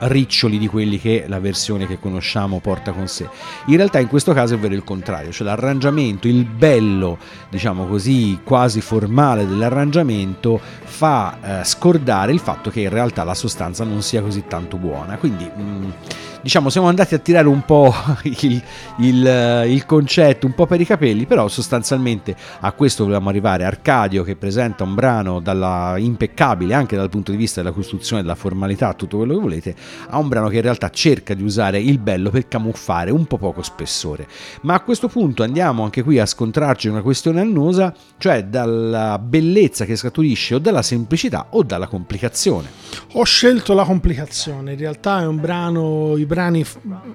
riccioli 0.00 0.58
di 0.58 0.66
quelli 0.66 0.98
che 0.98 1.24
la 1.26 1.40
versione 1.40 1.86
che 1.86 1.98
conosciamo 1.98 2.60
porta 2.60 2.92
con 2.92 3.08
sé. 3.08 3.28
In 3.66 3.76
realtà 3.76 3.98
in 3.98 4.08
questo 4.08 4.32
caso 4.32 4.54
è 4.54 4.58
vero 4.58 4.74
il 4.74 4.84
contrario, 4.84 5.32
cioè 5.32 5.46
l'arrangiamento, 5.46 6.28
il 6.28 6.44
bello, 6.44 7.18
diciamo 7.48 7.86
così, 7.86 8.40
quasi 8.44 8.80
formale 8.80 9.46
dell'arrangiamento 9.46 10.60
fa 10.84 11.60
eh, 11.60 11.64
scordare 11.64 12.32
il 12.32 12.40
fatto 12.40 12.70
che 12.70 12.80
in 12.80 12.90
realtà 12.90 13.24
la 13.24 13.34
sostanza 13.34 13.84
non 13.84 14.02
sia 14.02 14.22
così 14.22 14.44
tanto 14.46 14.76
buona. 14.76 15.16
Quindi 15.16 15.44
mh, 15.44 15.92
diciamo 16.40 16.70
siamo 16.70 16.88
andati 16.88 17.14
a 17.14 17.18
tirare 17.18 17.48
un 17.48 17.64
po' 17.64 17.92
il, 18.24 18.62
il, 18.98 19.26
eh, 19.26 19.72
il 19.72 19.84
concetto 19.86 20.46
un 20.46 20.54
po' 20.54 20.66
per 20.66 20.80
i 20.80 20.86
capelli, 20.86 21.26
però 21.26 21.48
sostanzialmente 21.48 22.34
a 22.60 22.72
questo 22.72 23.04
volevamo 23.04 23.28
arrivare. 23.28 23.64
Arcadio 23.64 24.22
che 24.22 24.36
presenta 24.36 24.84
un 24.84 24.94
brano 24.94 25.40
dalla 25.40 25.94
impeccabile 25.96 26.74
anche 26.74 26.96
dal 26.96 27.08
punto 27.08 27.30
di 27.30 27.36
vista 27.36 27.60
della 27.60 27.74
costruzione, 27.74 28.22
della 28.22 28.34
formalità, 28.34 28.94
tutto 28.94 29.18
quello 29.18 29.34
che 29.34 29.40
volete, 29.40 29.74
a 30.08 30.18
un 30.18 30.28
brano 30.28 30.48
che 30.48 30.56
in 30.56 30.62
realtà 30.62 30.90
cerca 30.90 31.34
di 31.34 31.42
usare 31.42 31.80
il 31.80 31.98
bello 31.98 32.30
per 32.30 32.48
camuffare 32.48 33.10
un 33.10 33.26
po' 33.26 33.38
poco 33.38 33.62
spessore. 33.62 34.26
Ma 34.62 34.74
a 34.74 34.80
questo 34.80 35.08
punto 35.08 35.42
andiamo 35.42 35.82
anche 35.84 36.02
qui 36.02 36.18
a 36.18 36.26
scontrarci 36.26 36.88
una 36.88 37.02
questione 37.02 37.40
annosa, 37.40 37.94
cioè 38.18 38.44
dalla 38.44 39.18
bellezza 39.18 39.84
che 39.84 39.96
scaturisce 39.96 40.54
o 40.54 40.58
dalla 40.58 40.82
semplicità 40.82 41.48
o 41.50 41.62
dalla 41.62 41.86
complicazione. 41.86 42.68
Ho 43.12 43.24
scelto 43.24 43.74
la 43.74 43.84
complicazione, 43.84 44.72
in 44.72 44.78
realtà 44.78 45.20
è 45.20 45.26
un 45.26 45.40
brano, 45.40 46.16
i 46.16 46.26
brani 46.26 46.64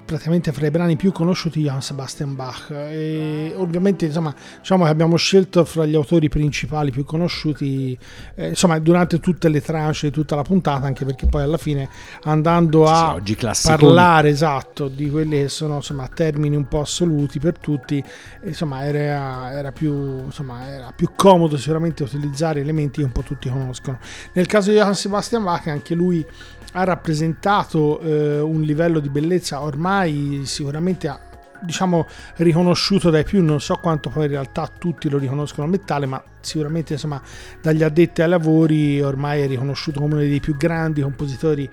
praticamente 0.04 0.52
fra 0.52 0.66
i 0.66 0.70
brani 0.70 0.96
più 0.96 1.12
conosciuti 1.12 1.58
di 1.58 1.64
Johann 1.64 1.80
Sebastian 1.80 2.34
Bach 2.34 2.70
e 2.70 3.52
ovviamente 3.56 4.06
insomma 4.06 4.34
diciamo 4.58 4.84
che 4.84 4.90
abbiamo 4.90 5.16
scelto 5.16 5.64
fra 5.64 5.86
gli 5.86 5.94
autori 5.94 6.28
principali 6.28 6.90
più 6.90 7.04
conosciuti 7.04 7.96
eh, 8.34 8.48
insomma 8.48 8.78
durante 8.78 9.20
tutte 9.20 9.48
le 9.48 9.60
tranche 9.60 10.10
tutta 10.10 10.34
la 10.34 10.42
puntata 10.42 10.86
anche 10.86 11.04
perché 11.04 11.26
poi 11.26 11.42
alla 11.42 11.56
fine 11.56 11.88
andando 12.24 12.63
a 12.86 13.20
Sì, 13.54 13.68
parlare 13.68 14.28
esatto 14.28 14.88
di 14.88 15.10
quelli 15.10 15.42
che 15.42 15.48
sono 15.48 15.76
insomma 15.76 16.08
termini 16.08 16.56
un 16.56 16.66
po' 16.68 16.80
assoluti 16.80 17.38
per 17.38 17.58
tutti 17.58 18.02
insomma 18.44 18.84
era, 18.84 19.52
era 19.52 19.72
più 19.72 20.24
insomma 20.24 20.66
era 20.68 20.92
più 20.94 21.10
comodo 21.16 21.56
sicuramente 21.56 22.02
utilizzare 22.02 22.60
elementi 22.60 23.00
che 23.00 23.06
un 23.06 23.12
po' 23.12 23.22
tutti 23.22 23.48
conoscono. 23.48 23.98
Nel 24.32 24.46
caso 24.46 24.70
di 24.70 24.76
Johann 24.76 24.92
Sebastian 24.92 25.42
Bach 25.44 25.66
anche 25.68 25.94
lui 25.94 26.24
ha 26.72 26.84
rappresentato 26.84 28.00
eh, 28.00 28.40
un 28.40 28.60
livello 28.62 28.98
di 28.98 29.08
bellezza 29.08 29.60
ormai 29.62 30.42
sicuramente 30.44 31.08
ha- 31.08 31.20
diciamo 31.62 32.06
riconosciuto 32.36 33.10
dai 33.10 33.24
più. 33.24 33.42
Non 33.42 33.60
so 33.60 33.76
quanto 33.76 34.10
poi 34.10 34.24
in 34.24 34.30
realtà 34.30 34.68
tutti 34.76 35.08
lo 35.08 35.18
riconoscono 35.18 35.66
a 35.66 35.70
metallo 35.70 36.06
ma 36.06 36.22
sicuramente 36.40 36.94
insomma 36.94 37.22
dagli 37.62 37.82
addetti 37.82 38.22
ai 38.22 38.28
lavori 38.28 39.00
ormai 39.00 39.42
è 39.42 39.46
riconosciuto 39.46 40.00
come 40.00 40.14
uno 40.14 40.22
dei 40.22 40.40
più 40.40 40.56
grandi 40.56 41.00
compositori 41.00 41.70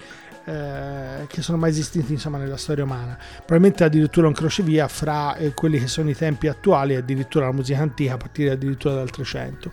eh, 0.51 1.27
che 1.27 1.41
sono 1.41 1.57
mai 1.57 1.69
esistiti 1.69 2.11
insomma 2.11 2.37
nella 2.37 2.57
storia 2.57 2.83
umana. 2.83 3.17
Probabilmente 3.37 3.83
addirittura 3.83 4.27
un 4.27 4.33
crocevia 4.33 4.87
fra 4.87 5.35
eh, 5.35 5.53
quelli 5.53 5.79
che 5.79 5.87
sono 5.87 6.09
i 6.09 6.15
tempi 6.15 6.47
attuali 6.47 6.93
e 6.93 6.97
addirittura 6.97 7.45
la 7.45 7.53
musica 7.53 7.79
antica 7.79 8.13
a 8.13 8.17
partire 8.17 8.51
addirittura 8.51 8.95
dal 8.95 9.09
300 9.09 9.71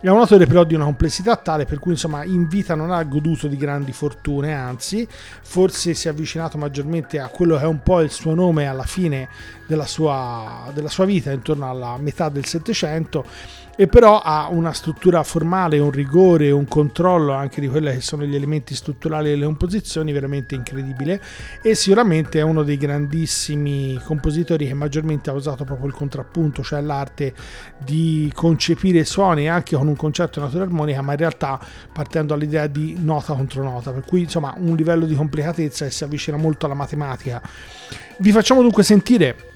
è 0.00 0.08
un 0.08 0.18
autore 0.18 0.46
però 0.46 0.64
di 0.64 0.74
una 0.74 0.84
complessità 0.84 1.36
tale 1.36 1.66
per 1.66 1.78
cui 1.78 1.92
insomma 1.92 2.24
in 2.24 2.48
vita 2.48 2.74
non 2.74 2.90
ha 2.90 3.02
goduto 3.02 3.48
di 3.48 3.56
grandi 3.56 3.92
fortune 3.92 4.54
anzi 4.54 5.06
forse 5.42 5.92
si 5.92 6.06
è 6.06 6.10
avvicinato 6.10 6.56
maggiormente 6.56 7.18
a 7.18 7.28
quello 7.28 7.56
che 7.56 7.64
è 7.64 7.66
un 7.66 7.82
po' 7.82 8.00
il 8.00 8.10
suo 8.10 8.34
nome 8.34 8.66
alla 8.66 8.84
fine 8.84 9.28
della 9.66 9.86
sua, 9.86 10.70
della 10.72 10.88
sua 10.88 11.04
vita 11.04 11.30
intorno 11.30 11.68
alla 11.68 11.96
metà 11.98 12.28
del 12.28 12.44
700 12.44 13.24
e 13.76 13.86
però 13.86 14.20
ha 14.20 14.48
una 14.50 14.72
struttura 14.72 15.22
formale, 15.22 15.78
un 15.78 15.90
rigore, 15.90 16.50
un 16.50 16.66
controllo 16.66 17.32
anche 17.32 17.60
di 17.60 17.68
quelli 17.68 17.90
che 17.92 18.00
sono 18.00 18.24
gli 18.24 18.34
elementi 18.34 18.74
strutturali 18.74 19.30
delle 19.30 19.44
composizioni 19.44 20.12
veramente 20.12 20.54
incredibile 20.54 21.20
e 21.62 21.74
sicuramente 21.74 22.40
è 22.40 22.42
uno 22.42 22.62
dei 22.62 22.76
grandissimi 22.76 23.98
compositori 24.04 24.66
che 24.66 24.74
maggiormente 24.74 25.30
ha 25.30 25.32
usato 25.32 25.64
proprio 25.64 25.86
il 25.86 25.94
contrappunto, 25.94 26.62
cioè 26.62 26.80
l'arte 26.80 27.34
di 27.78 28.30
concepire 28.34 29.04
suoni 29.04 29.48
anche 29.48 29.76
con 29.76 29.88
un 29.88 29.96
concetto 29.96 30.40
di 30.40 30.46
natura 30.46 30.64
armonica, 30.64 31.02
ma 31.02 31.12
in 31.12 31.18
realtà 31.18 31.58
partendo 31.92 32.34
dall'idea 32.34 32.66
di 32.66 32.96
nota 33.00 33.34
contro 33.34 33.62
nota, 33.62 33.92
per 33.92 34.04
cui 34.04 34.20
insomma 34.20 34.54
un 34.58 34.76
livello 34.76 35.06
di 35.06 35.14
complicatezza 35.14 35.84
che 35.84 35.90
si 35.90 36.04
avvicina 36.04 36.36
molto 36.36 36.66
alla 36.66 36.74
matematica. 36.74 37.40
Vi 38.18 38.32
facciamo 38.32 38.62
dunque 38.62 38.82
sentire 38.82 39.49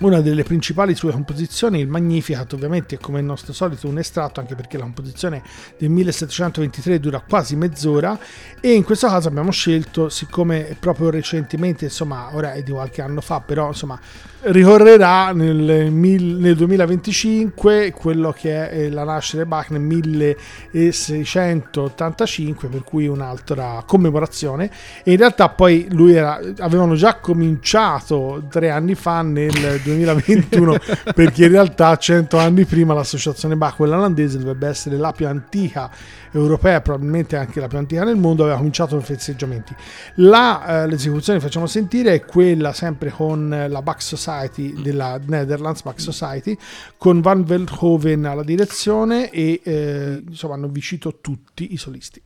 una 0.00 0.20
delle 0.20 0.42
principali 0.42 0.94
sue 0.94 1.12
composizioni, 1.12 1.80
il 1.80 1.88
Magnificat, 1.88 2.52
ovviamente 2.52 2.98
come 2.98 3.20
il 3.20 3.24
nostro 3.24 3.52
solito 3.52 3.88
un 3.88 3.98
estratto, 3.98 4.40
anche 4.40 4.54
perché 4.54 4.76
la 4.76 4.84
composizione 4.84 5.42
del 5.78 5.88
1723 5.88 7.00
dura 7.00 7.22
quasi 7.26 7.56
mezz'ora 7.56 8.18
e 8.60 8.72
in 8.72 8.84
questo 8.84 9.08
caso 9.08 9.28
abbiamo 9.28 9.50
scelto, 9.50 10.10
siccome 10.10 10.76
proprio 10.78 11.10
recentemente, 11.10 11.84
insomma, 11.84 12.34
ora 12.34 12.52
è 12.52 12.62
di 12.62 12.72
qualche 12.72 13.00
anno 13.00 13.22
fa, 13.22 13.40
però 13.40 13.68
insomma, 13.68 13.98
ricorrerà 14.46 15.32
nel, 15.32 15.90
nel 15.90 16.56
2025 16.56 17.92
quello 17.92 18.32
che 18.32 18.68
è 18.68 18.78
eh, 18.78 18.90
la 18.90 19.04
nascita 19.04 19.42
di 19.42 19.48
Bach 19.48 19.70
nel 19.70 19.80
1685, 19.80 22.68
per 22.68 22.84
cui 22.84 23.06
un'altra 23.06 23.82
commemorazione. 23.86 24.70
E 25.02 25.12
in 25.12 25.16
realtà 25.16 25.48
poi 25.48 25.86
lui 25.90 26.12
era, 26.14 26.38
avevano 26.58 26.94
già 26.94 27.16
cominciato 27.16 28.44
tre 28.48 28.70
anni 28.70 28.94
fa 28.94 29.22
nel 29.22 29.80
2021 29.86 30.76
perché 31.14 31.44
in 31.44 31.50
realtà 31.50 31.96
100 31.96 32.36
anni 32.38 32.64
prima 32.64 32.94
l'associazione 32.94 33.56
Bach, 33.56 33.76
quella 33.76 33.96
olandese, 33.96 34.38
dovrebbe 34.38 34.68
essere 34.68 34.96
la 34.96 35.12
più 35.12 35.26
antica 35.26 35.90
europea, 36.32 36.80
probabilmente 36.80 37.36
anche 37.36 37.60
la 37.60 37.66
più 37.66 37.78
antica 37.78 38.04
nel 38.04 38.16
mondo, 38.16 38.42
aveva 38.42 38.58
cominciato 38.58 38.96
i 38.96 39.02
festeggiamenti. 39.02 39.74
La, 40.16 40.82
eh, 40.82 40.86
l'esecuzione 40.88 41.38
che 41.38 41.44
facciamo 41.44 41.66
sentire 41.66 42.14
è 42.14 42.24
quella 42.24 42.72
sempre 42.72 43.10
con 43.10 43.66
la 43.68 43.82
Bach 43.82 44.02
Society 44.02 44.80
della 44.82 45.18
Netherlands, 45.24 45.82
Bach 45.82 46.00
Society, 46.00 46.56
con 46.98 47.20
Van 47.20 47.44
Veldhoven 47.44 48.24
alla 48.24 48.44
direzione 48.44 49.30
e 49.30 49.60
eh, 49.62 50.22
insomma 50.26 50.54
hanno 50.54 50.68
vicito 50.68 51.18
tutti 51.20 51.72
i 51.72 51.76
solisti. 51.76 52.22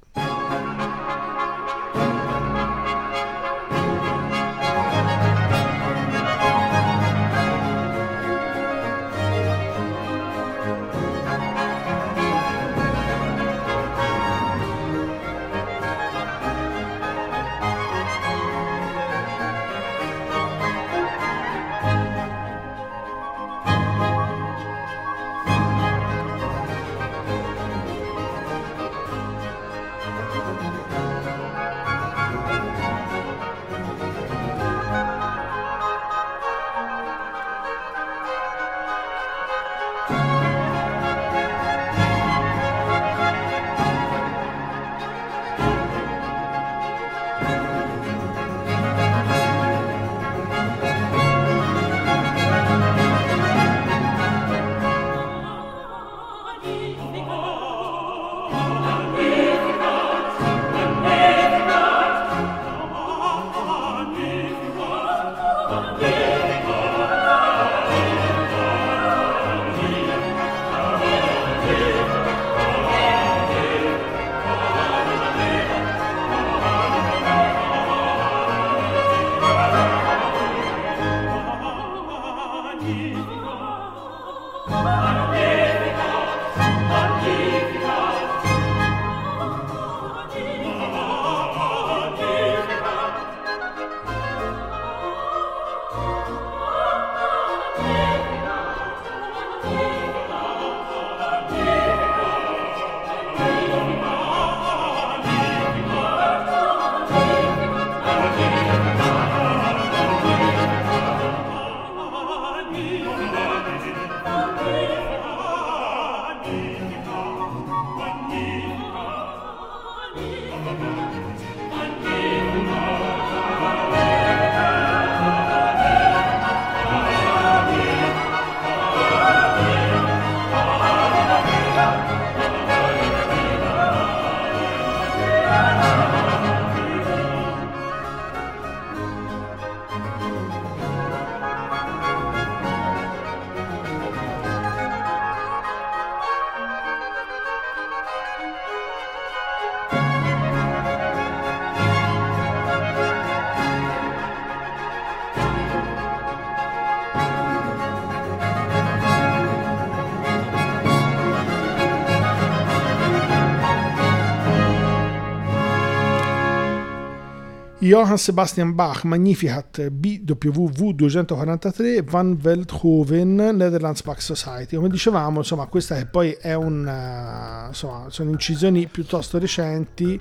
Johann 167.91 168.19
Sebastian 168.19 168.77
Bach, 168.77 169.03
Magnificat 169.03 169.89
BWV 169.89 170.93
243, 170.93 172.03
Van 172.05 172.37
Veldhoven, 172.37 173.35
Netherlands 173.35 174.03
Bach 174.03 174.23
Society. 174.23 174.77
Come 174.77 174.89
dicevamo, 174.89 175.39
insomma, 175.39 175.67
questa 175.67 175.97
che 175.97 176.07
poi 176.07 176.31
è 176.41 176.55
un, 176.55 176.87
uh, 176.87 177.67
insomma, 177.67 178.09
sono 178.09 178.31
incisioni 178.31 178.87
piuttosto 178.87 179.41
recenti 179.41 180.21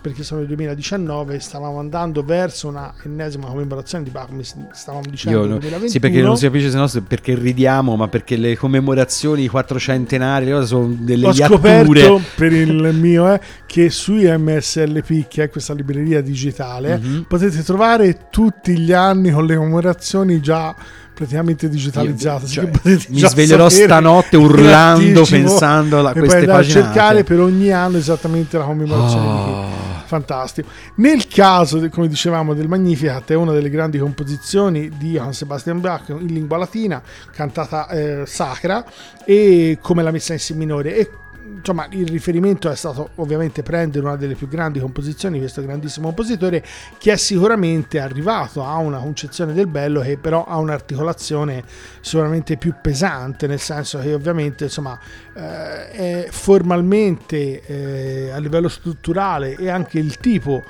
perché 0.00 0.22
sono 0.22 0.40
il 0.40 0.46
2019 0.46 1.38
stavamo 1.40 1.78
andando 1.78 2.22
verso 2.22 2.68
una 2.68 2.94
ennesima 3.04 3.46
commemorazione 3.48 4.02
di 4.04 4.10
Bach 4.10 4.28
stavamo 4.72 5.04
dicendo 5.08 5.38
Io, 5.40 5.44
no, 5.46 5.58
2021 5.58 5.88
sì 5.90 6.00
perché 6.00 6.22
non 6.22 6.36
si 6.36 6.44
capisce 6.46 6.70
se 6.70 6.76
no 6.76 6.88
perché 7.06 7.34
ridiamo 7.34 7.96
ma 7.96 8.08
perché 8.08 8.36
le 8.36 8.56
commemorazioni 8.56 9.46
quattrocentenarie 9.46 10.64
sono 10.64 10.88
delle 10.98 11.26
ho 11.26 11.32
iatture. 11.32 11.46
scoperto 11.94 12.20
per 12.34 12.52
il 12.52 12.94
mio 12.94 13.32
eh, 13.32 13.40
che 13.66 13.90
sui 13.90 14.24
MSLP 14.26 15.28
che 15.28 15.42
è 15.44 15.50
questa 15.50 15.74
libreria 15.74 16.20
digitale 16.22 16.98
Mhm. 16.98 17.24
potete 17.28 17.62
trovare 17.62 18.26
tutti 18.30 18.78
gli 18.78 18.92
anni 18.92 19.30
con 19.30 19.44
le 19.46 19.56
commemorazioni 19.56 20.40
già 20.40 20.74
praticamente 21.14 21.68
digitalizzate 21.68 22.46
Io, 22.46 22.50
cioè, 22.50 22.70
mi 23.10 23.18
sveglierò 23.18 23.68
stanotte 23.68 24.36
urlando, 24.38 25.24
pensando 25.28 25.98
a 26.06 26.12
queste 26.12 26.46
paginate. 26.46 26.64
cercare 26.64 27.24
per 27.24 27.40
ogni 27.40 27.70
anno 27.70 27.98
esattamente 27.98 28.56
la 28.56 28.64
commemorazione 28.64 29.22
di 29.24 29.28
Oh. 29.30 29.64
chi 29.64 29.89
fantastico. 30.10 30.68
Nel 30.96 31.28
caso, 31.28 31.88
come 31.88 32.08
dicevamo, 32.08 32.52
del 32.52 32.66
Magnificat 32.66 33.30
è 33.30 33.34
una 33.36 33.52
delle 33.52 33.70
grandi 33.70 33.98
composizioni 33.98 34.88
di 34.98 35.12
Johann 35.12 35.30
Sebastian 35.30 35.80
Bach 35.80 36.08
in 36.08 36.26
lingua 36.26 36.56
latina, 36.56 37.00
cantata 37.32 37.88
eh, 37.88 38.24
sacra, 38.26 38.84
e 39.24 39.78
come 39.80 40.02
la 40.02 40.10
messa 40.10 40.32
in 40.32 40.40
si 40.40 40.54
minore. 40.54 40.96
E 40.96 41.10
insomma, 41.56 41.86
il 41.90 42.08
riferimento 42.08 42.70
è 42.70 42.76
stato 42.76 43.10
ovviamente 43.16 43.62
prendere 43.62 44.04
una 44.04 44.16
delle 44.16 44.34
più 44.34 44.48
grandi 44.48 44.80
composizioni 44.80 45.34
di 45.34 45.40
questo 45.40 45.62
grandissimo 45.62 46.06
compositore 46.06 46.64
che 46.98 47.12
è 47.12 47.16
sicuramente 47.16 48.00
arrivato 48.00 48.64
a 48.64 48.76
una 48.76 48.98
concezione 48.98 49.52
del 49.52 49.66
bello 49.66 50.00
che 50.00 50.18
però 50.18 50.44
ha 50.44 50.56
un'articolazione 50.58 51.62
sicuramente 52.00 52.56
più 52.56 52.74
pesante, 52.80 53.46
nel 53.46 53.60
senso 53.60 53.98
che 53.98 54.14
ovviamente 54.14 54.64
insomma 54.64 54.98
eh, 55.34 55.90
è 55.90 56.28
formalmente 56.30 57.62
eh, 57.62 58.30
a 58.30 58.38
livello 58.38 58.68
strutturale 58.68 59.56
e 59.56 59.68
anche 59.68 59.98
il 59.98 60.16
tipo 60.18 60.62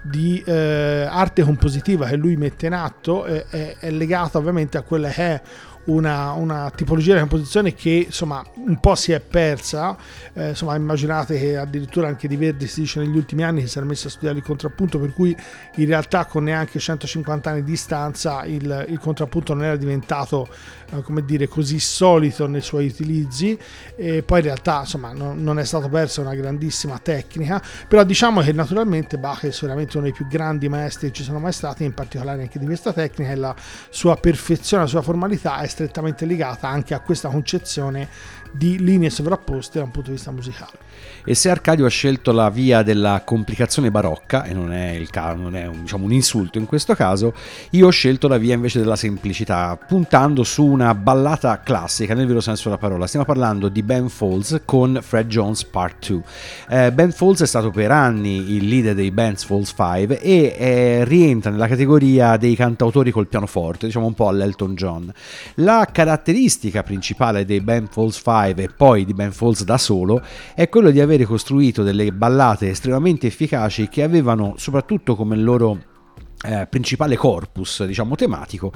di 0.00 0.42
eh, 0.44 1.06
arte 1.08 1.42
compositiva 1.42 2.06
che 2.06 2.16
lui 2.16 2.36
mette 2.36 2.66
in 2.66 2.72
atto 2.72 3.26
eh, 3.26 3.46
è, 3.48 3.76
è 3.78 3.90
legato 3.90 4.38
ovviamente 4.38 4.78
a 4.78 4.82
quella 4.82 5.10
che 5.10 5.22
è 5.22 5.42
una, 5.84 6.32
una 6.32 6.70
tipologia 6.74 7.14
di 7.14 7.20
composizione 7.20 7.74
che 7.74 8.04
insomma 8.06 8.44
un 8.54 8.78
po' 8.78 8.94
si 8.94 9.12
è 9.12 9.20
persa. 9.20 9.96
Eh, 10.32 10.50
insomma, 10.50 10.76
immaginate 10.76 11.38
che 11.38 11.56
addirittura 11.56 12.08
anche 12.08 12.28
di 12.28 12.36
Verdi 12.36 12.66
si 12.66 12.80
dice 12.80 13.00
negli 13.00 13.16
ultimi 13.16 13.42
anni 13.42 13.62
che 13.62 13.66
si 13.66 13.78
era 13.78 13.86
messo 13.86 14.08
a 14.08 14.10
studiare 14.10 14.38
il 14.38 14.44
contrappunto, 14.44 14.98
per 14.98 15.12
cui 15.12 15.36
in 15.76 15.86
realtà 15.86 16.26
con 16.26 16.44
neanche 16.44 16.78
150 16.78 17.50
anni 17.50 17.64
di 17.64 17.70
distanza 17.70 18.44
il, 18.44 18.86
il 18.88 18.98
contrappunto 18.98 19.54
non 19.54 19.64
era 19.64 19.76
diventato 19.76 20.48
come 21.00 21.24
dire 21.24 21.48
così 21.48 21.80
solito 21.80 22.46
nei 22.46 22.60
suoi 22.60 22.86
utilizzi. 22.86 23.58
E 23.96 24.22
poi 24.22 24.40
in 24.40 24.44
realtà 24.44 24.80
insomma 24.80 25.12
non, 25.12 25.42
non, 25.42 25.58
è 25.58 25.64
stato 25.64 25.88
perso 25.88 26.20
una 26.20 26.34
grandissima 26.34 26.98
tecnica 26.98 27.62
però 27.88 28.04
diciamo 28.04 28.40
che 28.40 28.52
naturalmente 28.52 29.18
Bach 29.18 29.46
è 29.46 29.50
sicuramente 29.50 29.96
uno 29.96 30.06
dei 30.06 30.14
più 30.14 30.26
grandi 30.26 30.68
maestri 30.68 31.08
che 31.08 31.14
ci 31.14 31.22
sono 31.22 31.38
mai 31.38 31.52
stati 31.52 31.84
in 31.84 31.94
particolare 31.94 32.42
anche 32.42 32.58
di 32.58 32.66
questa 32.66 32.92
tecnica 32.92 33.30
e 33.30 33.36
la 33.36 33.54
sua 33.90 34.16
perfezione 34.16 34.82
la 34.82 34.88
sua 34.88 35.02
formalità 35.02 35.60
è 35.60 35.66
strettamente 35.66 36.26
legata 36.26 36.68
anche 36.68 36.94
a 36.94 37.00
questa 37.00 37.28
concezione 37.28 38.08
di 38.52 38.78
linee 38.78 39.10
sovrapposte 39.10 39.78
da 39.78 39.84
un 39.84 39.90
punto 39.90 40.10
di 40.10 40.16
vista 40.16 40.30
musicale. 40.30 40.78
E 41.24 41.34
se 41.34 41.50
Arcadio 41.50 41.86
ha 41.86 41.88
scelto 41.88 42.32
la 42.32 42.50
via 42.50 42.82
della 42.82 43.22
complicazione 43.24 43.90
barocca, 43.90 44.44
e 44.44 44.52
non 44.52 44.72
è, 44.72 44.90
il 44.90 45.08
non 45.36 45.56
è 45.56 45.66
un, 45.66 45.82
diciamo, 45.82 46.04
un 46.04 46.12
insulto 46.12 46.58
in 46.58 46.66
questo 46.66 46.94
caso, 46.94 47.32
io 47.70 47.86
ho 47.86 47.90
scelto 47.90 48.28
la 48.28 48.38
via 48.38 48.54
invece 48.54 48.80
della 48.80 48.96
semplicità, 48.96 49.78
puntando 49.86 50.42
su 50.42 50.64
una 50.64 50.94
ballata 50.94 51.60
classica 51.60 52.14
nel 52.14 52.26
vero 52.26 52.40
senso 52.40 52.64
della 52.64 52.78
parola. 52.78 53.06
Stiamo 53.06 53.24
parlando 53.24 53.68
di 53.68 53.82
Ben 53.82 54.08
Folds 54.08 54.62
con 54.64 54.98
Fred 55.00 55.28
Jones 55.28 55.64
Part 55.64 56.08
2. 56.08 56.22
Eh, 56.68 56.92
ben 56.92 57.12
Folds 57.12 57.42
è 57.42 57.46
stato 57.46 57.70
per 57.70 57.90
anni 57.90 58.54
il 58.54 58.66
leader 58.66 58.94
dei 58.94 59.12
Ben 59.12 59.36
Folds 59.36 59.74
5 59.76 60.20
e 60.20 60.56
eh, 60.58 61.04
rientra 61.04 61.50
nella 61.50 61.68
categoria 61.68 62.36
dei 62.36 62.56
cantautori 62.56 63.10
col 63.12 63.28
pianoforte, 63.28 63.86
diciamo 63.86 64.06
un 64.06 64.14
po' 64.14 64.28
all'Elton 64.28 64.74
John. 64.74 65.12
La 65.56 65.88
caratteristica 65.90 66.82
principale 66.82 67.44
dei 67.44 67.60
Ben 67.60 67.86
Folds 67.86 68.16
5 68.16 68.41
Live 68.42 68.62
e 68.62 68.68
poi 68.68 69.04
di 69.04 69.14
Ben 69.14 69.32
Folds 69.32 69.64
da 69.64 69.78
solo 69.78 70.22
è 70.54 70.68
quello 70.68 70.90
di 70.90 71.00
avere 71.00 71.24
costruito 71.24 71.82
delle 71.82 72.12
ballate 72.12 72.68
estremamente 72.68 73.26
efficaci 73.26 73.88
che 73.88 74.02
avevano 74.02 74.54
soprattutto 74.56 75.14
come 75.14 75.36
loro 75.36 75.90
eh, 76.44 76.66
principale 76.68 77.16
corpus, 77.16 77.84
diciamo, 77.84 78.16
tematico, 78.16 78.72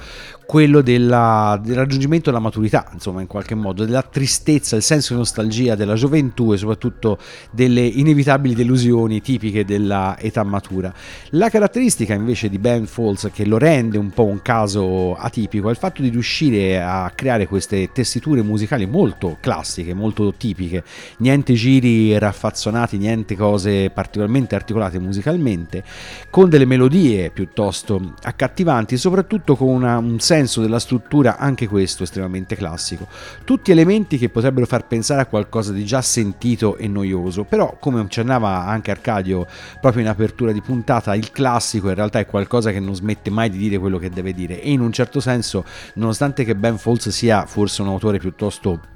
quello 0.46 0.80
della, 0.80 1.60
del 1.62 1.74
raggiungimento 1.74 2.30
della 2.30 2.42
maturità, 2.42 2.88
insomma, 2.92 3.20
in 3.20 3.26
qualche 3.26 3.54
modo, 3.54 3.84
della 3.84 4.02
tristezza, 4.02 4.76
il 4.76 4.82
senso 4.82 5.12
di 5.12 5.18
nostalgia 5.18 5.74
della 5.74 5.94
gioventù 5.94 6.52
e 6.52 6.56
soprattutto 6.56 7.18
delle 7.50 7.84
inevitabili 7.84 8.54
delusioni 8.54 9.20
tipiche 9.20 9.64
dell'età 9.64 10.44
matura. 10.44 10.94
La 11.30 11.50
caratteristica 11.50 12.14
invece 12.14 12.48
di 12.48 12.58
Ben 12.58 12.86
Falls 12.86 13.30
che 13.32 13.44
lo 13.44 13.58
rende 13.58 13.98
un 13.98 14.10
po' 14.10 14.24
un 14.24 14.40
caso 14.42 15.14
atipico 15.16 15.68
è 15.68 15.70
il 15.72 15.76
fatto 15.76 16.02
di 16.02 16.08
riuscire 16.08 16.80
a 16.80 17.10
creare 17.14 17.46
queste 17.46 17.90
tessiture 17.92 18.42
musicali 18.42 18.86
molto 18.86 19.38
classiche, 19.40 19.92
molto 19.92 20.32
tipiche, 20.36 20.84
niente 21.18 21.54
giri 21.54 22.16
raffazzonati, 22.18 22.96
niente 22.96 23.34
cose 23.34 23.90
particolarmente 23.90 24.54
articolate 24.54 24.98
musicalmente, 25.00 25.82
con 26.30 26.48
delle 26.48 26.64
melodie 26.64 27.30
più 27.30 27.48
piuttosto 27.56 28.12
accattivanti, 28.22 28.98
soprattutto 28.98 29.56
con 29.56 29.68
una, 29.68 29.96
un 29.96 30.20
senso 30.20 30.60
della 30.60 30.78
struttura, 30.78 31.38
anche 31.38 31.66
questo 31.66 32.02
estremamente 32.02 32.54
classico. 32.54 33.08
Tutti 33.44 33.70
elementi 33.70 34.18
che 34.18 34.28
potrebbero 34.28 34.66
far 34.66 34.86
pensare 34.86 35.22
a 35.22 35.26
qualcosa 35.26 35.72
di 35.72 35.86
già 35.86 36.02
sentito 36.02 36.76
e 36.76 36.86
noioso, 36.86 37.44
però 37.44 37.78
come 37.80 38.00
accennava 38.00 38.66
anche 38.66 38.90
Arcadio 38.90 39.46
proprio 39.80 40.02
in 40.02 40.08
apertura 40.08 40.52
di 40.52 40.60
puntata, 40.60 41.14
il 41.14 41.30
classico 41.30 41.88
in 41.88 41.94
realtà 41.94 42.18
è 42.18 42.26
qualcosa 42.26 42.72
che 42.72 42.80
non 42.80 42.94
smette 42.94 43.30
mai 43.30 43.48
di 43.48 43.56
dire 43.56 43.78
quello 43.78 43.96
che 43.96 44.10
deve 44.10 44.34
dire 44.34 44.60
e 44.60 44.70
in 44.70 44.80
un 44.80 44.92
certo 44.92 45.20
senso, 45.20 45.64
nonostante 45.94 46.44
che 46.44 46.54
Ben 46.54 46.76
Folds 46.76 47.08
sia 47.08 47.46
forse 47.46 47.80
un 47.80 47.88
autore 47.88 48.18
piuttosto 48.18 48.94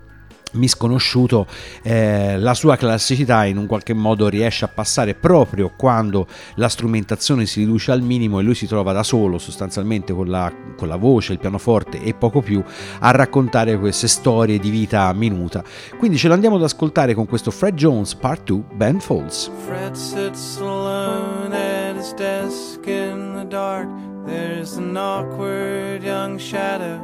misconosciuto 0.52 1.46
eh, 1.82 2.38
la 2.38 2.54
sua 2.54 2.76
classicità 2.76 3.44
in 3.44 3.56
un 3.56 3.66
qualche 3.66 3.92
modo 3.92 4.28
riesce 4.28 4.64
a 4.64 4.68
passare 4.68 5.14
proprio 5.14 5.72
quando 5.76 6.26
la 6.54 6.68
strumentazione 6.68 7.46
si 7.46 7.60
riduce 7.60 7.92
al 7.92 8.02
minimo 8.02 8.40
e 8.40 8.42
lui 8.42 8.54
si 8.54 8.66
trova 8.66 8.92
da 8.92 9.02
solo 9.02 9.38
sostanzialmente 9.38 10.12
con 10.12 10.28
la, 10.28 10.52
con 10.76 10.88
la 10.88 10.96
voce, 10.96 11.32
il 11.32 11.38
pianoforte 11.38 12.02
e 12.02 12.14
poco 12.14 12.40
più 12.40 12.62
a 13.00 13.10
raccontare 13.10 13.78
queste 13.78 14.08
storie 14.08 14.58
di 14.58 14.70
vita 14.70 15.12
minuta. 15.12 15.62
Quindi 15.98 16.16
ce 16.16 16.28
l'andiamo 16.28 16.56
ad 16.56 16.62
ascoltare 16.62 17.14
con 17.14 17.26
questo 17.26 17.50
Fred 17.50 17.74
Jones 17.74 18.14
Part 18.14 18.44
2 18.44 18.62
Ben 18.74 19.00
Folds. 19.00 19.50
Fred 19.66 19.94
sits 19.94 20.58
alone 20.58 21.54
at 21.54 21.96
his 21.96 22.12
desk 22.14 22.86
in 22.86 23.34
the 23.36 23.46
dark. 23.48 23.88
There's 24.26 24.76
an 24.76 24.96
awkward 24.96 26.02
young 26.02 26.38
shadow 26.38 27.00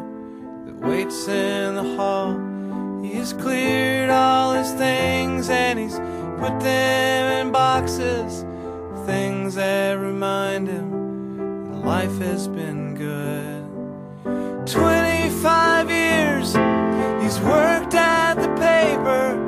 that 0.67 0.87
waits 0.87 1.27
in 1.29 1.75
the 1.75 1.97
hall 1.97 2.37
He's 3.13 3.33
cleared 3.33 4.11
all 4.11 4.53
his 4.55 4.73
things 4.73 5.49
and 5.49 5.79
he's 5.79 5.95
put 6.41 6.59
them 6.61 7.47
in 7.47 7.53
boxes. 7.53 8.45
Things 9.07 9.55
that 9.55 9.95
remind 9.95 10.69
him 10.69 11.71
that 11.71 11.85
life 11.85 12.19
has 12.19 12.49
been 12.49 12.95
good. 12.95 13.65
25 14.67 15.91
years 15.91 16.55
he's 17.23 17.41
worked 17.41 17.95
at 17.95 18.35
the 18.35 18.49
paper. 18.61 19.46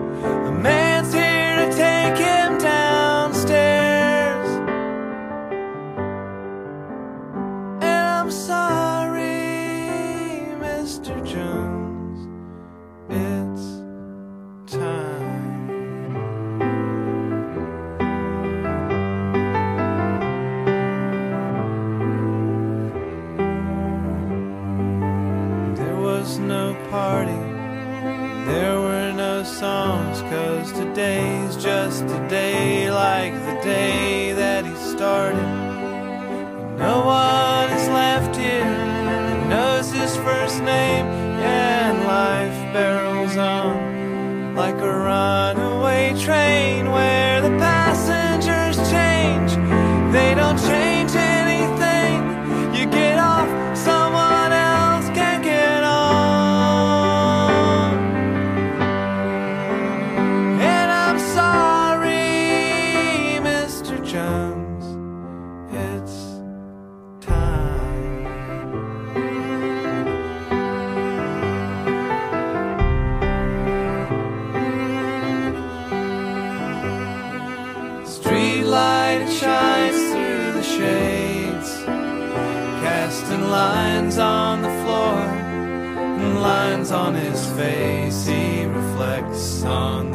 Face. 87.58 88.26
He 88.26 88.66
reflects 88.66 89.64
on 89.64 90.07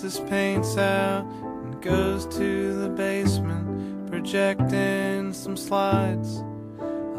his 0.00 0.20
paints 0.20 0.76
out 0.78 1.24
and 1.64 1.82
goes 1.82 2.24
to 2.26 2.74
the 2.74 2.88
basement, 2.88 4.10
projecting 4.10 5.32
some 5.32 5.56
slides 5.56 6.42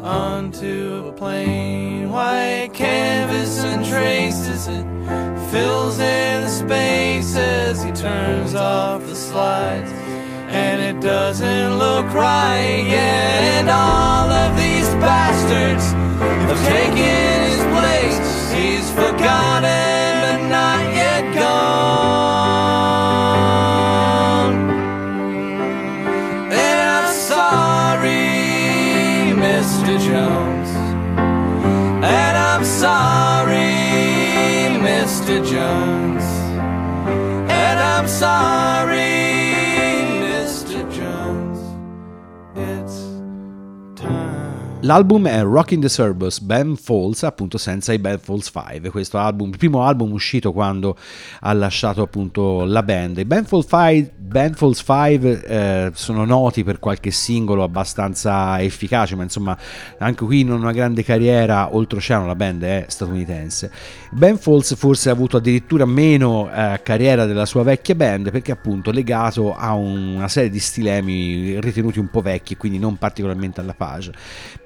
onto 0.00 1.04
a 1.06 1.12
plain 1.12 2.10
white 2.10 2.70
canvas 2.72 3.62
and 3.62 3.84
traces 3.86 4.66
it. 4.66 4.84
Fills 5.50 6.00
in 6.00 6.42
the 6.42 6.48
space 6.48 7.36
as 7.36 7.82
he 7.84 7.92
turns 7.92 8.54
off 8.54 9.06
the 9.06 9.14
slides. 9.14 9.90
And 10.48 10.80
it 10.80 11.00
doesn't 11.00 11.78
look 11.78 12.06
right 12.12 12.84
yet. 12.84 13.42
And 13.60 13.70
all 13.70 14.28
of 14.30 14.56
these 14.56 14.88
bastards 15.00 15.92
have 16.48 16.68
taken 16.68 17.42
his 17.48 17.62
place. 17.74 18.52
He's 18.52 18.90
forgotten 18.90 20.01
Jones. 30.12 30.70
And 32.04 32.34
I'm 32.50 32.64
sorry, 32.66 33.72
Mr. 34.88 35.34
Jones. 35.52 36.24
And 37.62 37.78
I'm 37.80 38.06
sorry, 38.06 39.11
L'album 44.84 45.28
è 45.28 45.40
Rockin' 45.42 45.80
the 45.80 45.88
Surbus, 45.88 46.40
Ben 46.40 46.74
Falls, 46.74 47.22
appunto 47.22 47.56
senza 47.56 47.92
i 47.92 48.00
Ben 48.00 48.18
Falls 48.18 48.50
5, 48.52 48.90
questo 48.90 49.16
album, 49.16 49.50
il 49.50 49.56
primo 49.56 49.84
album 49.84 50.10
uscito 50.10 50.52
quando 50.52 50.96
ha 51.42 51.52
lasciato 51.52 52.02
appunto 52.02 52.64
la 52.64 52.82
band. 52.82 53.18
I 53.18 53.24
Ben 53.24 53.44
Falls 53.44 53.68
5, 53.68 54.12
ben 54.16 54.54
Falls 54.54 54.78
5 54.78 55.44
eh, 55.44 55.90
sono 55.94 56.24
noti 56.24 56.64
per 56.64 56.80
qualche 56.80 57.12
singolo 57.12 57.62
abbastanza 57.62 58.60
efficace, 58.60 59.14
ma 59.14 59.22
insomma 59.22 59.56
anche 59.98 60.24
qui 60.24 60.42
non 60.42 60.60
una 60.60 60.72
grande 60.72 61.04
carriera, 61.04 61.76
oltreoceano 61.76 62.26
la 62.26 62.34
band 62.34 62.64
è 62.64 62.84
statunitense. 62.88 63.70
Ben 64.10 64.36
Falls 64.36 64.74
forse 64.74 65.10
ha 65.10 65.12
avuto 65.12 65.36
addirittura 65.36 65.86
meno 65.86 66.50
eh, 66.52 66.80
carriera 66.82 67.24
della 67.24 67.46
sua 67.46 67.62
vecchia 67.62 67.94
band 67.94 68.32
perché 68.32 68.50
appunto 68.50 68.90
legato 68.90 69.54
a 69.54 69.74
un- 69.74 70.16
una 70.16 70.28
serie 70.28 70.50
di 70.50 70.58
stilemi 70.58 71.60
ritenuti 71.60 72.00
un 72.00 72.08
po' 72.10 72.20
vecchi 72.20 72.56
quindi 72.56 72.80
non 72.80 72.96
particolarmente 72.96 73.60
alla 73.60 73.74
page. 73.74 74.10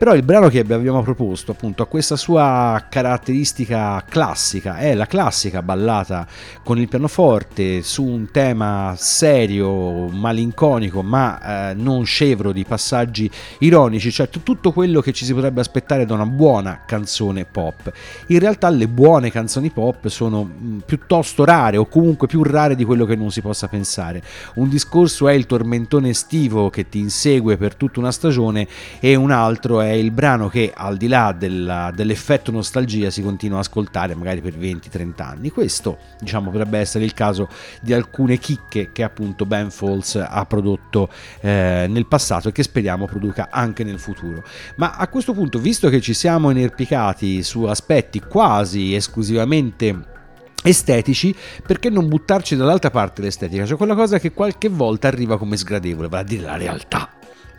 Però 0.07 0.17
il 0.17 0.23
brano 0.23 0.49
che 0.49 0.61
abbiamo 0.61 1.03
proposto 1.03 1.51
appunto 1.51 1.83
ha 1.83 1.87
questa 1.87 2.15
sua 2.15 2.87
caratteristica 2.89 4.05
classica, 4.09 4.77
è 4.77 4.95
la 4.95 5.07
classica 5.07 5.63
ballata 5.63 6.25
con 6.63 6.79
il 6.79 6.87
pianoforte 6.87 7.83
su 7.83 8.05
un 8.05 8.31
tema 8.31 8.95
serio, 8.97 10.07
malinconico, 10.07 11.03
ma 11.03 11.71
eh, 11.71 11.75
non 11.75 12.05
scevro 12.05 12.53
di 12.53 12.65
passaggi 12.65 13.29
ironici, 13.59 14.13
cioè 14.13 14.29
t- 14.29 14.45
tutto 14.45 14.71
quello 14.71 15.01
che 15.01 15.13
ci 15.13 15.25
si 15.25 15.35
potrebbe 15.35 15.61
aspettare 15.61 16.07
da 16.07 16.15
una 16.15 16.27
buona 16.27 16.83
canzone 16.87 17.45
pop. 17.45 17.91
In 18.29 18.39
realtà 18.39 18.69
le 18.69 18.87
buone 18.87 19.33
canzoni 19.33 19.71
pop 19.71 20.07
sono 20.07 20.45
mh, 20.45 20.83
piuttosto 20.87 21.45
rare 21.45 21.79
o 21.79 21.87
comunque 21.87 22.29
più 22.29 22.45
rare 22.45 22.77
di 22.77 22.85
quello 22.85 23.07
che 23.07 23.17
non 23.17 23.33
si 23.33 23.41
possa 23.41 23.67
pensare. 23.67 24.23
Un 24.55 24.69
discorso 24.69 25.27
è 25.27 25.33
il 25.33 25.47
tormentone 25.47 26.11
estivo 26.11 26.71
che 26.71 26.89
ti 26.89 27.01
insegue 27.01 27.57
per 27.57 27.75
tutta 27.75 27.99
una 27.99 28.13
stagione 28.13 28.69
e 29.01 29.17
un 29.17 29.33
altro 29.33 29.81
è 29.81 29.95
il 29.97 30.11
brano 30.11 30.49
che 30.49 30.73
al 30.75 30.97
di 30.97 31.09
là 31.09 31.35
della- 31.37 31.91
dell'effetto 31.95 32.51
nostalgia 32.51 33.11
si 33.11 33.23
continua 33.23 33.59
a 33.59 33.61
ascoltare 33.61 34.15
magari 34.15 34.41
per 34.41 34.57
20-30 34.57 35.23
anni. 35.23 35.51
Questo 35.51 35.99
diciamo 36.21 36.51
potrebbe 36.51 36.79
essere 36.79 37.05
il 37.05 37.15
caso 37.15 37.49
di 37.81 37.93
alcune 37.93 38.39
chicche 38.39 38.93
che 38.93 39.03
appunto 39.03 39.47
Ben 39.47 39.71
Falls 39.71 40.17
ha 40.17 40.45
prodotto 40.47 41.09
eh, 41.41 41.87
nel 41.89 42.07
passato 42.07 42.49
e 42.49 42.53
che 42.53 42.63
speriamo 42.63 43.07
produca 43.07 43.49
anche 43.51 43.85
nel 43.85 43.99
futuro. 43.99 44.43
Ma 44.77 44.93
a 44.97 45.09
questo 45.09 45.33
punto, 45.33 45.59
visto 45.59 45.89
che 45.89 46.01
ci 46.01 46.15
siamo 46.15 46.51
inerpicati 46.51 47.43
su 47.43 47.65
aspetti 47.65 48.21
quasi 48.21 48.95
esclusivamente 48.95 50.15
estetici, 50.63 51.35
perché 51.65 51.91
non 51.91 52.09
buttarci 52.09 52.57
dall'altra 52.57 52.91
parte 52.91 53.23
l'estetica? 53.23 53.65
Cioè 53.65 53.77
quella 53.77 53.95
cosa 53.95 54.19
che 54.19 54.33
qualche 54.33 54.69
volta 54.69 55.09
arriva 55.09 55.39
come 55.39 55.57
sgradevole, 55.57 56.09
vale 56.09 56.23
a 56.23 56.27
dire 56.27 56.43
la 56.43 56.57
realtà. 56.57 57.16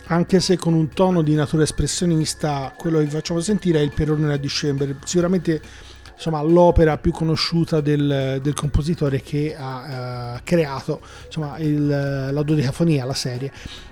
Anche 0.07 0.39
se 0.39 0.57
con 0.57 0.73
un 0.73 0.89
tono 0.89 1.21
di 1.21 1.35
natura 1.35 1.63
espressionista, 1.63 2.73
quello 2.75 2.99
che 2.99 3.05
vi 3.05 3.11
facciamo 3.11 3.39
sentire 3.39 3.79
è 3.79 3.81
il 3.81 3.91
Perone 3.93 4.39
di 4.39 4.47
Chamber, 4.49 4.95
sicuramente 5.03 5.61
insomma, 6.13 6.41
l'opera 6.41 6.97
più 6.97 7.11
conosciuta 7.11 7.81
del, 7.81 8.39
del 8.41 8.53
compositore 8.53 9.21
che 9.21 9.55
ha 9.57 10.35
eh, 10.35 10.41
creato 10.43 11.01
insomma, 11.25 11.57
il- 11.57 11.87
la 12.31 12.41
dodecafonia, 12.41 13.05
la 13.05 13.13
serie. 13.13 13.51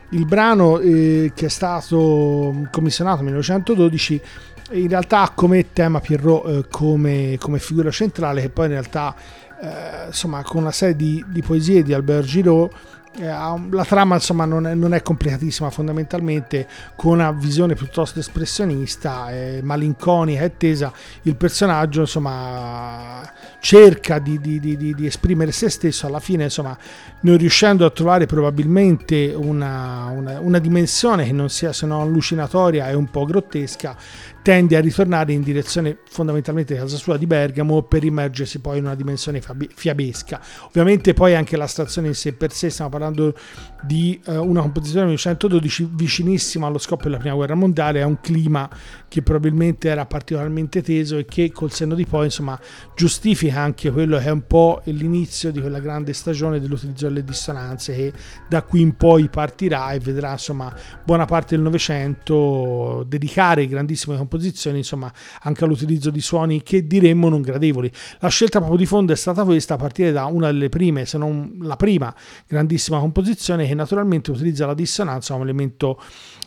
Il 0.09 0.25
brano 0.25 0.79
eh, 0.79 1.31
che 1.35 1.47
è 1.47 1.49
stato 1.49 2.67
commissionato 2.71 3.17
nel 3.17 3.33
1912 3.33 4.21
in 4.71 4.87
realtà 4.87 5.21
ha 5.21 5.29
come 5.29 5.73
tema 5.73 5.99
Pierrot 5.99 6.47
eh, 6.47 6.65
come, 6.69 7.37
come 7.39 7.59
figura 7.59 7.91
centrale 7.91 8.41
che 8.41 8.49
poi 8.49 8.65
in 8.65 8.71
realtà 8.71 9.15
eh, 9.61 10.07
insomma 10.07 10.41
con 10.41 10.61
una 10.61 10.71
serie 10.71 10.95
di, 10.95 11.23
di 11.27 11.41
poesie 11.43 11.83
di 11.83 11.93
Albert 11.93 12.25
Giraud 12.25 12.71
la 13.17 13.85
trama 13.85 14.15
insomma 14.15 14.45
non 14.45 14.67
è, 14.67 14.73
non 14.73 14.93
è 14.93 15.01
complicatissima 15.01 15.69
fondamentalmente 15.69 16.67
con 16.95 17.13
una 17.13 17.31
visione 17.31 17.73
piuttosto 17.75 18.19
espressionista 18.19 19.31
eh, 19.31 19.61
malinconica 19.63 20.43
e 20.43 20.57
tesa. 20.57 20.91
Il 21.23 21.35
personaggio 21.35 22.01
insomma 22.01 23.21
cerca 23.65 24.19
di, 24.19 24.39
di- 24.39 24.59
di- 24.59 24.77
di- 24.77 25.07
esprimere 25.07 25.51
se 25.51 25.71
stesso 25.71 26.05
alla 26.05 26.19
fine 26.19 26.43
insomma 26.43 26.77
non 27.21 27.35
riuscendo 27.35 27.83
a 27.83 27.89
trovare 27.89 28.27
probabilmente 28.27 29.33
una, 29.35 30.05
una- 30.15 30.39
una 30.39 30.59
dimensione 30.59 31.25
che 31.25 31.31
non 31.31 31.49
sia 31.49 31.73
se 31.73 31.87
non 31.87 32.01
allucinatoria 32.01 32.87
e 32.89 32.93
un 32.93 33.09
po' 33.09 33.25
grottesca 33.25 33.97
tende 34.45 34.77
a 34.77 34.79
ritornare 34.79 35.33
in 35.33 35.41
direzione 35.41 35.97
fondamentalmente 36.07 36.75
casa 36.75 36.97
sua 36.97 37.17
di 37.17 37.25
Bergamo 37.25 37.81
per 37.81 38.03
immergersi 38.03 38.59
poi 38.59 38.77
in 38.77 38.83
una 38.83 38.93
dimensione 38.93 39.41
fiabesca. 39.73 40.39
Ovviamente 40.67 41.15
poi 41.15 41.33
anche 41.33 41.57
la 41.57 41.65
stazione 41.65 42.09
in 42.09 42.13
sé 42.13 42.33
per 42.33 42.51
sé, 42.51 42.69
stiamo 42.69 42.91
parlando 42.91 43.35
di 43.81 44.21
eh, 44.23 44.37
una 44.37 44.61
composizione 44.61 45.07
del 45.07 45.17
1912 45.19 45.89
vicinissima 45.93 46.67
allo 46.67 46.77
scoppio 46.77 47.09
della 47.09 47.17
prima 47.19 47.33
guerra 47.33 47.55
mondiale, 47.55 48.03
a 48.03 48.05
un 48.05 48.21
clima 48.21 48.69
che 49.07 49.23
probabilmente 49.23 49.89
era 49.89 50.05
particolarmente 50.05 50.83
teso 50.83 51.17
e 51.17 51.25
che 51.25 51.51
col 51.51 51.71
senno 51.71 51.95
di 51.95 52.05
poi 52.05 52.25
insomma 52.25 52.59
giustifica 52.95 53.54
anche 53.55 53.91
quello 53.91 54.17
che 54.17 54.25
è 54.25 54.31
un 54.31 54.45
po' 54.45 54.81
l'inizio 54.85 55.51
di 55.51 55.59
quella 55.59 55.79
grande 55.79 56.13
stagione 56.13 56.59
dell'utilizzo 56.59 57.07
delle 57.07 57.23
dissonanze 57.23 57.93
che 57.95 58.13
da 58.47 58.61
qui 58.63 58.81
in 58.81 58.95
poi 58.95 59.29
partirà 59.29 59.91
e 59.91 59.99
vedrà 59.99 60.31
insomma 60.31 60.73
buona 61.03 61.25
parte 61.25 61.55
del 61.55 61.63
Novecento 61.63 63.03
dedicare 63.07 63.67
grandissime 63.67 64.17
composizioni 64.17 64.79
insomma 64.79 65.11
anche 65.41 65.63
all'utilizzo 65.63 66.09
di 66.09 66.21
suoni 66.21 66.63
che 66.63 66.85
diremmo 66.85 67.29
non 67.29 67.41
gradevoli. 67.41 67.91
La 68.19 68.29
scelta 68.29 68.59
proprio 68.59 68.79
di 68.79 68.85
fondo 68.85 69.13
è 69.13 69.15
stata 69.15 69.43
questa 69.43 69.75
a 69.75 69.77
partire 69.77 70.11
da 70.11 70.25
una 70.25 70.47
delle 70.47 70.69
prime, 70.69 71.05
se 71.05 71.17
non 71.17 71.57
la 71.61 71.75
prima 71.75 72.13
grandissima 72.47 72.99
composizione 72.99 73.67
che 73.67 73.73
naturalmente 73.73 74.31
utilizza 74.31 74.65
la 74.65 74.73
dissonanza 74.73 75.33
come 75.33 75.45
elemento 75.45 76.01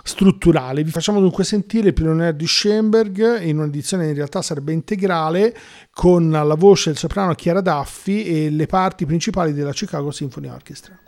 strutturale. 0.09 0.83
Vi 0.83 0.90
facciamo 0.90 1.21
dunque 1.21 1.44
sentire 1.44 1.88
il 1.88 1.94
Pioneer 1.94 2.35
di 2.35 2.47
Schoenberg 2.47 3.42
in 3.42 3.59
un'edizione 3.59 4.09
in 4.09 4.14
realtà 4.14 4.42
sarebbe 4.42 4.73
integrale 4.73 5.55
con 5.92 6.31
la 6.31 6.55
voce 6.55 6.88
del 6.88 6.99
soprano 6.99 7.35
Chiara 7.35 7.61
Daffi 7.61 8.25
e 8.25 8.51
le 8.51 8.66
parti 8.66 9.07
principali 9.07 9.53
della 9.53 9.73
Chicago 9.73 10.11
Symphony 10.11 10.49
Orchestra. 10.49 10.99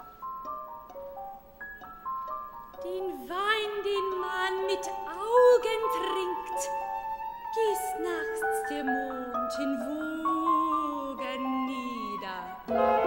In 9.59 9.77
Wogen 9.77 11.43
nieder. 11.67 13.00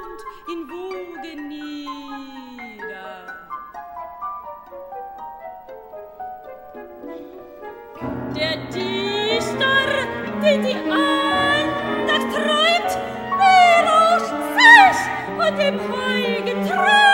Mond 0.00 0.20
in 0.48 0.68
Wogen 0.68 1.48
nieder. 1.48 3.16
Der 8.34 8.56
Dichter, 8.72 9.80
der 10.42 10.58
die 10.58 10.76
Andacht 10.90 12.28
träumt, 12.34 12.92
er 13.40 13.78
rauscht 13.88 14.34
sich 14.56 15.00
und 15.38 15.58
dem 15.58 15.78
Heil 15.92 16.42
getraut. 16.44 17.09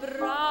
Bro. 0.00 0.45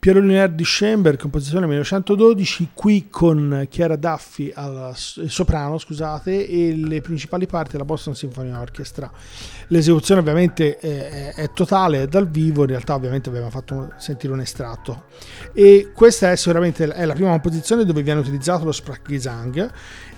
Piero 0.00 0.20
Lunaire 0.20 0.54
di 0.54 0.64
Schoenberg, 0.64 1.18
composizione 1.18 1.66
1912, 1.66 2.68
qui 2.72 3.08
con 3.10 3.66
Chiara 3.68 3.96
Daffi 3.96 4.52
al 4.54 4.92
soprano, 4.94 5.76
scusate, 5.76 6.46
e 6.46 6.76
le 6.76 7.00
principali 7.00 7.46
parti 7.46 7.72
della 7.72 7.84
Boston 7.84 8.14
Symphony 8.14 8.52
Orchestra. 8.52 9.10
L'esecuzione 9.66 10.20
ovviamente 10.20 10.78
è, 10.78 11.32
è- 11.32 11.34
è 11.34 11.50
totale, 11.52 12.02
è 12.02 12.06
dal 12.06 12.28
vivo, 12.28 12.60
in 12.62 12.68
realtà 12.68 12.94
ovviamente 12.94 13.28
abbiamo 13.28 13.50
fatto 13.50 13.92
sentire 13.96 14.32
un 14.32 14.38
estratto. 14.38 15.06
E 15.52 15.90
questa 15.92 16.30
è 16.30 16.36
sicuramente 16.36 16.86
è 16.86 17.04
la 17.04 17.14
prima 17.14 17.30
composizione 17.30 17.84
dove 17.84 18.02
viene 18.02 18.20
utilizzato 18.20 18.64
lo 18.64 18.72
Sprachgesang 18.72 19.68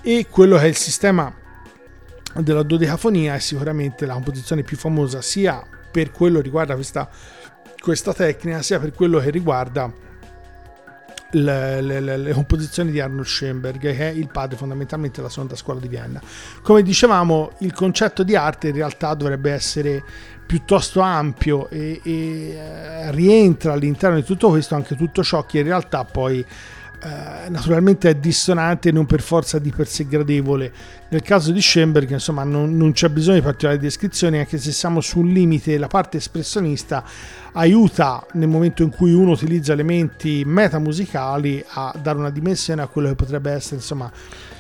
e 0.03 0.27
quello 0.29 0.59
che 0.59 0.65
è 0.65 0.69
il 0.69 0.77
sistema 0.77 1.35
della 2.35 2.63
dodecafonia 2.63 3.35
è 3.35 3.39
sicuramente 3.39 4.05
la 4.05 4.13
composizione 4.13 4.63
più 4.63 4.77
famosa 4.77 5.23
sia 5.23 5.67
per 5.91 6.11
quello 6.13 6.41
riguarda 6.41 6.75
questa, 6.75 7.09
questa 7.81 8.13
tecnica 8.13 8.63
sia 8.63 8.79
per 8.79 8.93
quello 8.93 9.19
che 9.19 9.31
riguarda 9.31 10.09
le, 11.33 11.81
le- 11.81 12.17
le- 12.17 12.33
composizioni 12.33 12.91
di 12.91 13.01
Arnold 13.01 13.27
Schoenberg 13.27 13.79
che 13.79 13.97
è 13.97 14.09
il 14.09 14.29
padre 14.29 14.57
fondamentalmente 14.57 15.17
della 15.19 15.29
seconda 15.29 15.57
scuola 15.57 15.81
di 15.81 15.89
Vienna. 15.89 16.21
Come 16.63 16.83
dicevamo 16.83 17.53
il 17.59 17.73
concetto 17.73 18.23
di 18.23 18.35
arte 18.35 18.69
in 18.69 18.75
realtà 18.75 19.15
dovrebbe 19.15 19.53
essere 19.53 20.03
piuttosto 20.47 21.01
ampio 21.01 21.69
e, 21.71 22.01
e, 22.03 22.51
eh, 22.51 23.13
rientra 23.13 23.75
all'interno 23.75 24.17
di 24.17 24.25
tutto 24.25 24.49
questo 24.49 24.75
anche 24.75 24.97
tutto 24.97 25.23
ciò 25.23 25.45
che 25.47 25.59
in 25.59 25.65
realtà 25.65 26.05
poi 26.05 26.45
eh, 27.03 27.49
naturalmente 27.49 28.11
è 28.11 28.15
dissonante 28.15 28.91
e 28.91 28.93
non 28.93 29.07
per 29.07 29.23
forza 29.23 29.59
di 29.59 29.71
per 29.71 29.87
sé 29.87 30.07
gradevole. 30.07 30.71
Nel 31.09 31.23
caso 31.23 31.51
di 31.51 31.61
Schoenberg, 31.61 32.11
insomma, 32.11 32.45
non, 32.45 32.77
non 32.77 32.93
c'è 32.93 33.09
bisogno 33.09 33.37
di 33.37 33.43
particolari 33.43 33.79
descrizioni, 33.79 34.39
anche 34.39 34.59
se 34.59 34.71
siamo 34.71 35.01
sul 35.01 35.33
limite, 35.33 35.79
la 35.79 35.87
parte 35.87 36.19
espressionista 36.19 37.03
aiuta 37.53 38.25
nel 38.33 38.49
momento 38.49 38.83
in 38.83 38.91
cui 38.91 39.13
uno 39.13 39.33
utilizza 39.33 39.73
elementi 39.73 40.45
metamusicali 40.45 41.65
a 41.67 41.95
dare 42.01 42.19
una 42.19 42.31
dimensione 42.31 42.83
a 42.83 42.87
quello 42.87 43.09
che 43.09 43.15
potrebbe 43.15 43.51
essere, 43.51 43.77
insomma, 43.77 44.13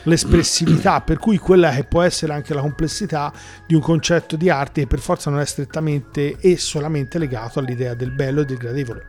l'espressività, 0.04 1.02
per 1.02 1.18
cui 1.18 1.36
quella 1.36 1.70
che 1.70 1.84
può 1.84 2.00
essere 2.00 2.32
anche 2.32 2.54
la 2.54 2.62
complessità 2.62 3.32
di 3.66 3.74
un 3.74 3.82
concetto 3.82 4.36
di 4.36 4.48
arte 4.48 4.80
che 4.80 4.86
per 4.86 5.00
forza 5.00 5.30
non 5.30 5.40
è 5.40 5.44
strettamente 5.44 6.38
e 6.38 6.56
solamente 6.56 7.18
legato 7.18 7.58
all'idea 7.58 7.92
del 7.92 8.12
bello 8.12 8.40
e 8.40 8.44
del 8.46 8.56
gradevole. 8.56 9.04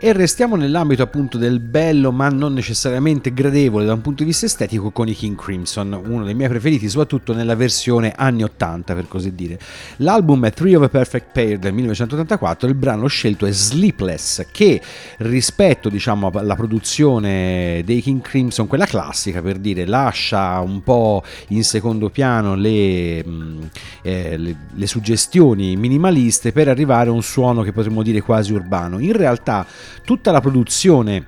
E 0.00 0.12
restiamo 0.12 0.54
nell'ambito 0.54 1.02
appunto 1.02 1.38
del 1.38 1.58
bello, 1.58 2.12
ma 2.12 2.28
non 2.28 2.52
necessariamente 2.52 3.34
gradevole 3.34 3.84
da 3.84 3.94
un 3.94 4.00
punto 4.00 4.22
di 4.22 4.28
vista 4.28 4.46
estetico, 4.46 4.92
con 4.92 5.08
i 5.08 5.12
King 5.12 5.34
Crimson, 5.34 6.00
uno 6.06 6.22
dei 6.22 6.34
miei 6.34 6.48
preferiti, 6.48 6.88
soprattutto 6.88 7.34
nella 7.34 7.56
versione 7.56 8.12
anni 8.14 8.44
80, 8.44 8.94
per 8.94 9.08
così 9.08 9.34
dire. 9.34 9.58
L'album 9.96 10.46
è 10.46 10.52
Three 10.52 10.76
of 10.76 10.84
a 10.84 10.88
Perfect 10.88 11.32
Pair 11.32 11.58
del 11.58 11.72
1984, 11.72 12.68
il 12.68 12.76
brano 12.76 13.08
scelto 13.08 13.44
è 13.44 13.50
Sleepless, 13.50 14.46
che 14.52 14.80
rispetto 15.16 15.88
diciamo 15.88 16.30
alla 16.32 16.54
produzione 16.54 17.82
dei 17.84 18.00
King 18.00 18.20
Crimson, 18.20 18.68
quella 18.68 18.86
classica 18.86 19.42
per 19.42 19.58
dire, 19.58 19.84
lascia 19.84 20.60
un 20.60 20.80
po' 20.84 21.24
in 21.48 21.64
secondo 21.64 22.08
piano 22.08 22.54
le, 22.54 23.24
mh, 23.24 23.68
eh, 24.02 24.36
le, 24.36 24.56
le 24.72 24.86
suggestioni 24.86 25.74
minimaliste 25.74 26.52
per 26.52 26.68
arrivare 26.68 27.08
a 27.08 27.12
un 27.12 27.22
suono 27.24 27.62
che 27.62 27.72
potremmo 27.72 28.04
dire 28.04 28.20
quasi 28.20 28.52
urbano. 28.52 29.00
In 29.00 29.14
realtà 29.14 29.66
tutta 30.04 30.30
la 30.30 30.40
produzione 30.40 31.26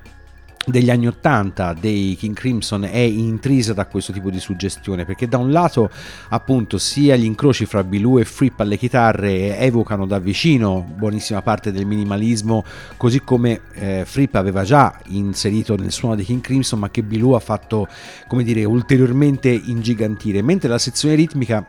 degli 0.67 0.91
anni 0.91 1.07
80 1.07 1.75
dei 1.75 2.17
King 2.19 2.35
Crimson 2.35 2.85
è 2.85 2.99
intrisa 2.99 3.73
da 3.73 3.87
questo 3.87 4.13
tipo 4.13 4.31
di 4.31 4.39
suggestione 4.39 5.07
perché 5.07 5.27
da 5.27 5.39
un 5.39 5.51
lato 5.51 5.91
appunto 6.29 6.77
sia 6.77 7.17
gli 7.17 7.25
incroci 7.25 7.65
fra 7.65 7.83
Bilou 7.83 8.19
e 8.19 8.25
Fripp 8.25 8.61
alle 8.61 8.77
chitarre 8.77 9.59
evocano 9.59 10.07
da 10.07 10.19
vicino 10.19 10.87
buonissima 10.95 11.41
parte 11.41 11.73
del 11.73 11.87
minimalismo 11.87 12.63
così 12.99 13.23
come 13.23 13.63
eh, 13.73 14.03
Fripp 14.05 14.35
aveva 14.35 14.63
già 14.63 14.99
inserito 15.07 15.77
nel 15.77 15.93
suono 15.93 16.15
dei 16.15 16.27
King 16.27 16.43
Crimson 16.43 16.79
ma 16.79 16.91
che 16.91 17.03
Bilou 17.03 17.33
ha 17.33 17.41
fatto 17.41 17.89
come 18.27 18.45
dire 18.45 18.65
ulteriormente 18.65 19.49
ingigantire 19.49 20.43
mentre 20.43 20.69
la 20.69 20.79
sezione 20.79 21.15
ritmica 21.15 21.65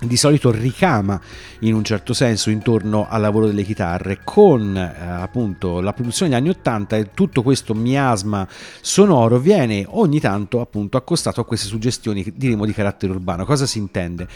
di 0.00 0.16
solito 0.16 0.50
ricama 0.50 1.20
in 1.60 1.74
un 1.74 1.84
certo 1.84 2.14
senso 2.14 2.48
intorno 2.50 3.06
al 3.08 3.20
lavoro 3.20 3.46
delle 3.46 3.64
chitarre 3.64 4.20
con 4.24 4.74
eh, 4.76 4.94
appunto 4.98 5.80
la 5.80 5.92
produzione 5.92 6.30
degli 6.30 6.40
anni 6.40 6.48
80 6.50 6.96
e 6.96 7.10
tutto 7.12 7.42
questo 7.42 7.74
miasma 7.74 8.48
sonoro 8.80 9.38
viene 9.38 9.84
ogni 9.86 10.18
tanto 10.20 10.60
appunto 10.60 10.96
accostato 10.96 11.40
a 11.42 11.44
queste 11.44 11.66
suggestioni 11.66 12.24
diremo 12.34 12.64
di 12.64 12.72
carattere 12.72 13.12
urbano. 13.12 13.44
Cosa 13.44 13.66
si 13.66 13.78
intende? 13.78 14.26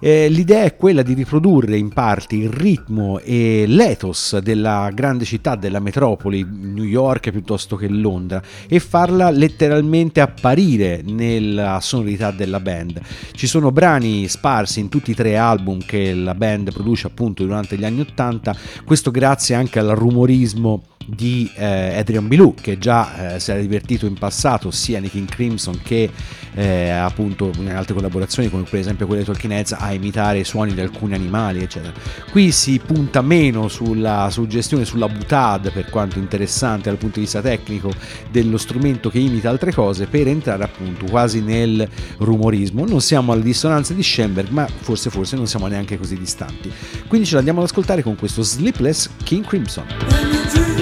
Eh, 0.00 0.28
l'idea 0.28 0.64
è 0.64 0.76
quella 0.76 1.02
di 1.02 1.14
riprodurre 1.14 1.78
in 1.78 1.88
parte 1.88 2.36
il 2.36 2.50
ritmo 2.50 3.18
e 3.20 3.64
l'ethos 3.66 4.38
della 4.38 4.90
grande 4.92 5.24
città 5.24 5.54
della 5.54 5.80
metropoli 5.80 6.46
New 6.46 6.84
York 6.84 7.30
piuttosto 7.30 7.76
che 7.76 7.88
Londra 7.88 8.42
e 8.68 8.78
farla 8.80 9.30
letteralmente 9.30 10.20
apparire 10.20 11.00
nella 11.02 11.80
sonorità 11.80 12.30
della 12.30 12.60
band. 12.60 13.00
Ci 13.32 13.46
sono 13.46 13.72
brani 13.72 14.28
sparsi 14.28 14.80
in 14.80 14.90
tutto 14.90 15.05
23 15.06 15.36
album 15.36 15.78
che 15.84 16.14
la 16.14 16.34
band 16.34 16.72
produce 16.72 17.06
appunto 17.06 17.44
durante 17.44 17.78
gli 17.78 17.84
anni 17.84 18.00
80, 18.00 18.56
questo 18.84 19.10
grazie 19.12 19.54
anche 19.54 19.78
al 19.78 19.90
rumorismo 19.90 20.82
di 21.06 21.50
eh, 21.54 21.98
Adrian 21.98 22.26
Bilou 22.26 22.54
che 22.54 22.78
già 22.78 23.34
eh, 23.34 23.40
si 23.40 23.50
era 23.52 23.60
divertito 23.60 24.06
in 24.06 24.14
passato 24.14 24.70
sia 24.70 24.98
nei 24.98 25.08
King 25.08 25.28
Crimson 25.28 25.80
che 25.82 26.10
eh, 26.54 26.88
appunto 26.88 27.52
in 27.58 27.70
altre 27.70 27.94
collaborazioni 27.94 28.50
come 28.50 28.64
per 28.64 28.80
esempio 28.80 29.06
quelle 29.06 29.20
di 29.20 29.26
Talking 29.26 29.52
Heads 29.52 29.72
a 29.72 29.92
imitare 29.92 30.38
i 30.38 30.44
suoni 30.44 30.74
di 30.74 30.80
alcuni 30.80 31.14
animali 31.14 31.62
eccetera. 31.62 31.92
Qui 32.30 32.50
si 32.50 32.80
punta 32.84 33.20
meno 33.20 33.68
sulla 33.68 34.28
suggestione 34.30 34.84
sulla 34.84 35.08
butade 35.08 35.70
per 35.70 35.90
quanto 35.90 36.18
interessante 36.18 36.88
dal 36.88 36.98
punto 36.98 37.16
di 37.16 37.24
vista 37.24 37.40
tecnico 37.40 37.92
dello 38.30 38.56
strumento 38.56 39.10
che 39.10 39.18
imita 39.18 39.50
altre 39.50 39.72
cose 39.72 40.06
per 40.06 40.26
entrare 40.26 40.64
appunto 40.64 41.04
quasi 41.06 41.40
nel 41.40 41.88
rumorismo. 42.18 42.84
Non 42.84 43.00
siamo 43.00 43.32
alle 43.32 43.42
dissonanze 43.42 43.94
di 43.94 44.02
Schoenberg 44.02 44.48
ma 44.48 44.66
forse 44.66 45.10
forse 45.10 45.36
non 45.36 45.46
siamo 45.46 45.66
neanche 45.66 45.98
così 45.98 46.18
distanti. 46.18 46.72
Quindi 47.06 47.26
ce 47.26 47.34
l'andiamo 47.34 47.60
ad 47.60 47.66
ascoltare 47.66 48.02
con 48.02 48.16
questo 48.16 48.42
Sleepless 48.42 49.10
King 49.22 49.44
Crimson 49.44 50.75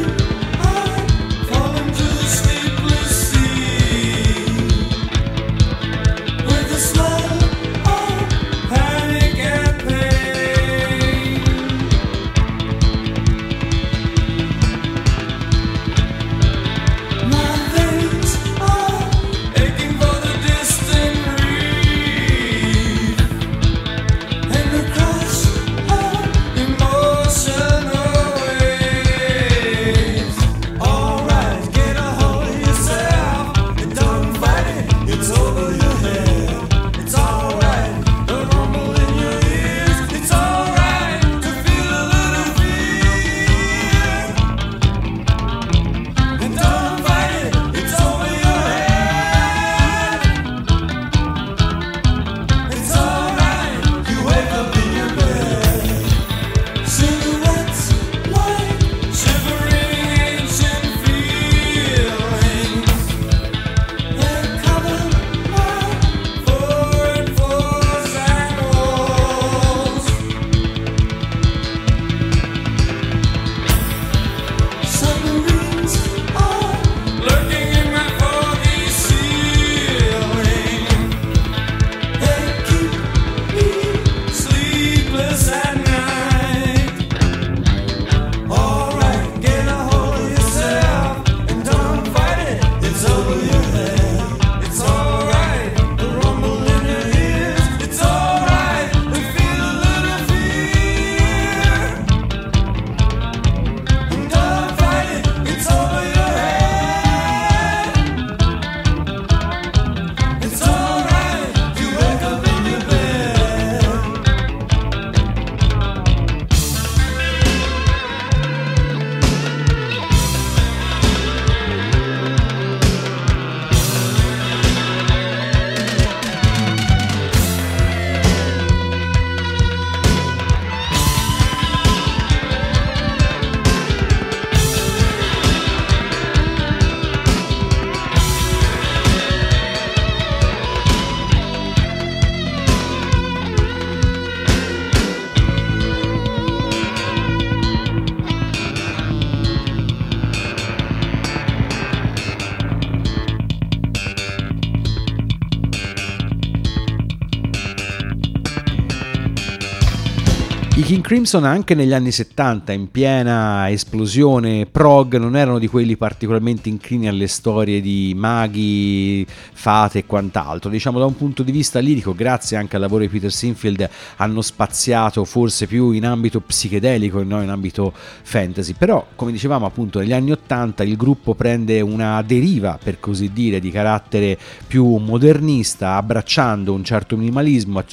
Crimson 161.04 161.44
anche 161.44 161.74
negli 161.74 161.92
anni 161.92 162.10
70, 162.10 162.72
in 162.72 162.90
piena 162.90 163.68
esplosione 163.68 164.64
prog, 164.64 165.18
non 165.18 165.36
erano 165.36 165.58
di 165.58 165.66
quelli 165.66 165.98
particolarmente 165.98 166.70
inclini 166.70 167.08
alle 167.08 167.26
storie 167.26 167.82
di 167.82 168.14
maghi, 168.16 169.26
fate 169.28 169.98
e 169.98 170.06
quant'altro. 170.06 170.70
Diciamo 170.70 170.98
da 170.98 171.04
un 171.04 171.14
punto 171.14 171.42
di 171.42 171.52
vista 171.52 171.78
lirico, 171.78 172.14
grazie 172.14 172.56
anche 172.56 172.76
al 172.76 172.80
lavoro 172.80 173.02
di 173.02 173.10
Peter 173.10 173.30
Sinfield, 173.30 173.86
hanno 174.16 174.40
spaziato 174.40 175.26
forse 175.26 175.66
più 175.66 175.90
in 175.90 176.06
ambito 176.06 176.40
psichedelico 176.40 177.20
e 177.20 177.24
non 177.24 177.42
in 177.42 177.50
ambito 177.50 177.92
fantasy. 178.22 178.72
Però, 178.72 179.06
come 179.14 179.30
dicevamo 179.30 179.66
appunto, 179.66 179.98
negli 179.98 180.14
anni 180.14 180.32
80 180.32 180.84
il 180.84 180.96
gruppo 180.96 181.34
prende 181.34 181.82
una 181.82 182.22
deriva, 182.22 182.78
per 182.82 182.98
così 182.98 183.30
dire, 183.30 183.60
di 183.60 183.70
carattere 183.70 184.38
più 184.66 184.96
modernista, 184.96 185.96
abbracciando 185.96 186.72
un 186.72 186.82
certo 186.82 187.18
minimalismo, 187.18 187.84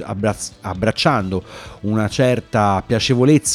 abbracciando 0.62 1.44
una 1.82 2.08
certa 2.08 2.76
piacevolezza 2.78 3.00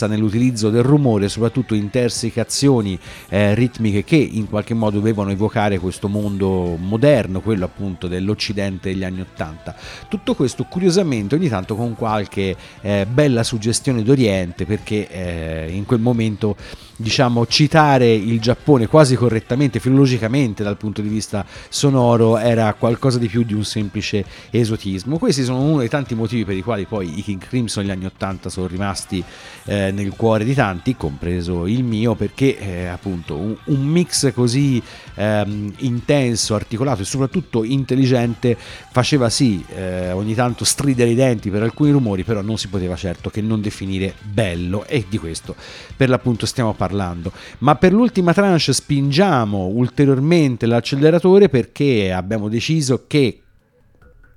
nell'utilizzo 0.07 0.71
del 0.71 0.83
rumore, 0.83 1.29
soprattutto 1.29 1.75
intersecazioni 1.75 2.99
eh, 3.29 3.55
ritmiche 3.55 4.05
che 4.05 4.17
in 4.17 4.49
qualche 4.49 4.75
modo 4.75 4.97
dovevano 4.97 5.31
evocare 5.31 5.79
questo 5.79 6.09
mondo 6.09 6.77
moderno, 6.77 7.41
quello 7.41 7.65
appunto 7.65 8.09
dell'Occidente 8.09 8.91
degli 8.91 9.05
anni 9.05 9.21
Ottanta. 9.21 9.75
Tutto 10.09 10.35
questo 10.35 10.65
curiosamente 10.65 11.35
ogni 11.35 11.49
tanto 11.49 11.77
con 11.77 11.95
qualche 11.95 12.57
eh, 12.81 13.07
bella 13.09 13.43
suggestione 13.43 14.03
d'Oriente 14.03 14.67
perché 14.67 15.09
eh, 15.09 15.71
in 15.71 15.85
quel 15.85 16.01
momento 16.01 16.57
diciamo, 16.97 17.47
citare 17.47 18.13
il 18.13 18.41
Giappone 18.41 18.87
quasi 18.87 19.17
correttamente, 19.17 19.81
filologicamente 19.81 20.63
dal 20.63 20.77
punto 20.77 21.03
di 21.03 21.09
vista 21.09 21.45
sonoro, 21.69 22.39
era 22.39 22.73
qualcosa 22.75 23.19
di 23.19 23.29
più 23.29 23.43
di 23.43 23.55
un 23.55 23.65
semplice 23.65 24.25
esotismo. 24.51 25.19
Questi 25.19 25.45
sono 25.45 25.61
uno 25.61 25.79
dei 25.79 25.89
tanti 25.89 26.15
motivi 26.15 26.45
per 26.45 26.57
i 26.57 26.63
quali 26.63 26.85
poi 26.85 27.19
i 27.19 27.23
King 27.23 27.41
Crimson 27.41 27.85
negli 27.85 27.93
anni 27.93 28.07
Ottanta 28.07 28.49
sono 28.49 28.67
rimasti 28.67 29.23
eh, 29.65 29.91
nel 29.91 30.11
cuore 30.17 30.45
di 30.45 30.55
tanti, 30.55 30.97
compreso 30.97 31.67
il 31.67 31.85
mio, 31.85 32.15
perché 32.15 32.59
eh, 32.59 32.87
appunto 32.87 33.37
un, 33.37 33.57
un, 33.65 33.85
mix 33.87 34.33
così 34.33 34.83
ehm, 35.17 35.73
intenso, 35.79 36.55
articolato 36.55 37.03
e 37.03 37.05
soprattutto 37.05 37.65
intelligente 37.65 38.57
faceva 38.57 39.29
sì 39.29 39.65
eh, 39.75 40.13
ogni 40.13 40.35
tanto 40.35 40.65
stridere 40.65 41.11
i 41.11 41.15
denti 41.15 41.51
per 41.51 41.63
alcuni 41.63 41.91
rumori, 41.91 42.23
però 42.23 42.41
non 42.41 42.57
si 42.59 42.69
poteva 42.69 42.95
certo 42.95 43.31
che 43.31 43.41
non 43.41 43.61
definire 43.61 44.15
bello 44.23 44.85
e 44.87 45.05
di 45.09 45.19
questo 45.19 45.57
per 45.97 46.09
l'appunto 46.09 46.47
stiamo 46.47 46.75
parlando. 46.75 47.33
Ma 47.59 47.75
per 47.75 47.93
l'ultima 47.93 48.33
tranche 48.33 48.73
spingiamo 48.73 49.67
ulteriormente 49.67 50.67
l'acceleratore 50.67 51.49
perché 51.49 52.13
abbiamo 52.13 52.49
deciso 52.49 53.05
che 53.07 53.41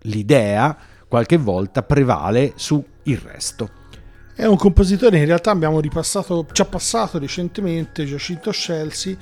l'idea 0.03 0.75
qualche 1.07 1.37
volta 1.37 1.83
prevale 1.83 2.53
su 2.55 2.83
il 3.03 3.17
resto. 3.17 3.77
È 4.33 4.45
un 4.45 4.55
compositore 4.55 5.17
in 5.17 5.25
realtà 5.25 5.51
abbiamo 5.51 5.81
ripassato, 5.81 6.45
ci 6.53 6.61
ha 6.61 6.65
passato 6.65 7.17
recentemente, 7.19 8.05
Giacinto 8.05 8.51
Scelsi, 8.51 9.17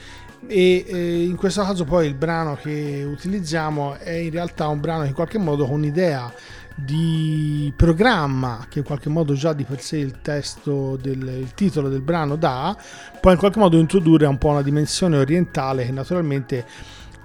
e 0.45 0.85
eh, 0.87 1.23
in 1.23 1.35
questo 1.35 1.63
caso 1.63 1.83
poi 1.83 2.07
il 2.07 2.13
brano 2.13 2.55
che 2.55 3.03
utilizziamo 3.09 3.95
è 3.95 4.11
in 4.11 4.31
realtà 4.31 4.67
un 4.67 4.79
brano 4.79 5.01
che 5.01 5.09
in 5.09 5.13
qualche 5.13 5.37
modo 5.37 5.65
con 5.65 5.75
un'idea 5.75 6.31
di 6.75 7.73
programma 7.75 8.67
che 8.69 8.79
in 8.79 8.85
qualche 8.85 9.09
modo 9.09 9.33
già 9.33 9.53
di 9.53 9.63
per 9.63 9.81
sé 9.81 9.97
il 9.97 10.21
testo 10.21 10.95
del 10.95 11.27
il 11.27 11.53
titolo 11.55 11.89
del 11.89 12.01
brano 12.01 12.35
dà, 12.35 12.77
può 13.19 13.31
in 13.31 13.37
qualche 13.37 13.57
modo 13.57 13.77
introdurre 13.77 14.27
un 14.27 14.37
po' 14.37 14.49
una 14.49 14.61
dimensione 14.61 15.17
orientale 15.17 15.85
che 15.85 15.91
naturalmente 15.91 16.65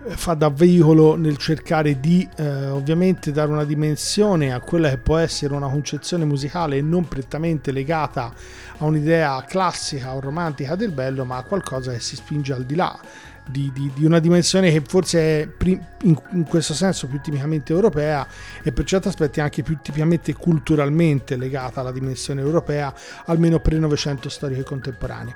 fa 0.09 0.35
da 0.35 0.51
veicolo 0.51 1.17
nel 1.17 1.37
cercare 1.37 2.01
di 2.01 2.29
eh, 2.37 2.67
ovviamente 2.67 3.31
dare 3.31 3.51
una 3.51 3.65
dimensione 3.65 4.53
a 4.53 4.61
quella 4.61 4.89
che 4.89 4.99
può 4.99 5.17
essere 5.17 5.55
una 5.55 5.69
concezione 5.69 6.25
musicale 6.25 6.81
non 6.81 7.07
prettamente 7.07 7.71
legata 7.71 8.33
a 8.79 8.85
un'idea 8.85 9.45
classica 9.47 10.15
o 10.15 10.21
romantica 10.21 10.75
del 10.75 10.91
bello, 10.91 11.25
ma 11.25 11.37
a 11.37 11.43
qualcosa 11.43 11.93
che 11.93 12.01
si 12.01 12.17
spinge 12.17 12.53
al 12.53 12.65
di 12.65 12.75
là 12.75 12.99
di, 13.45 13.71
di, 13.75 13.91
di 13.95 14.05
una 14.05 14.21
dimensione 14.21 14.71
che 14.71 14.83
forse 14.87 15.19
è 15.21 15.49
in, 15.65 16.17
in, 16.31 16.45
questo 16.45 16.75
senso 16.75 17.09
più 17.09 17.21
tipicamente 17.21 17.73
europea 17.73 18.27
e 18.63 18.73
per 18.73 18.85
certi 18.85 19.09
aspetti 19.09 19.41
anche 19.41 19.63
più 19.63 19.79
tipicamente 19.83 20.33
culturalmente 20.35 21.37
legata 21.37 21.81
alla 21.81 21.93
dimensione 21.93 22.41
europea, 22.41 22.95
almeno 23.27 23.59
pre-Novecento 23.59 24.29
storico 24.29 24.61
e 24.61 24.65
contemporaneo. 24.65 25.35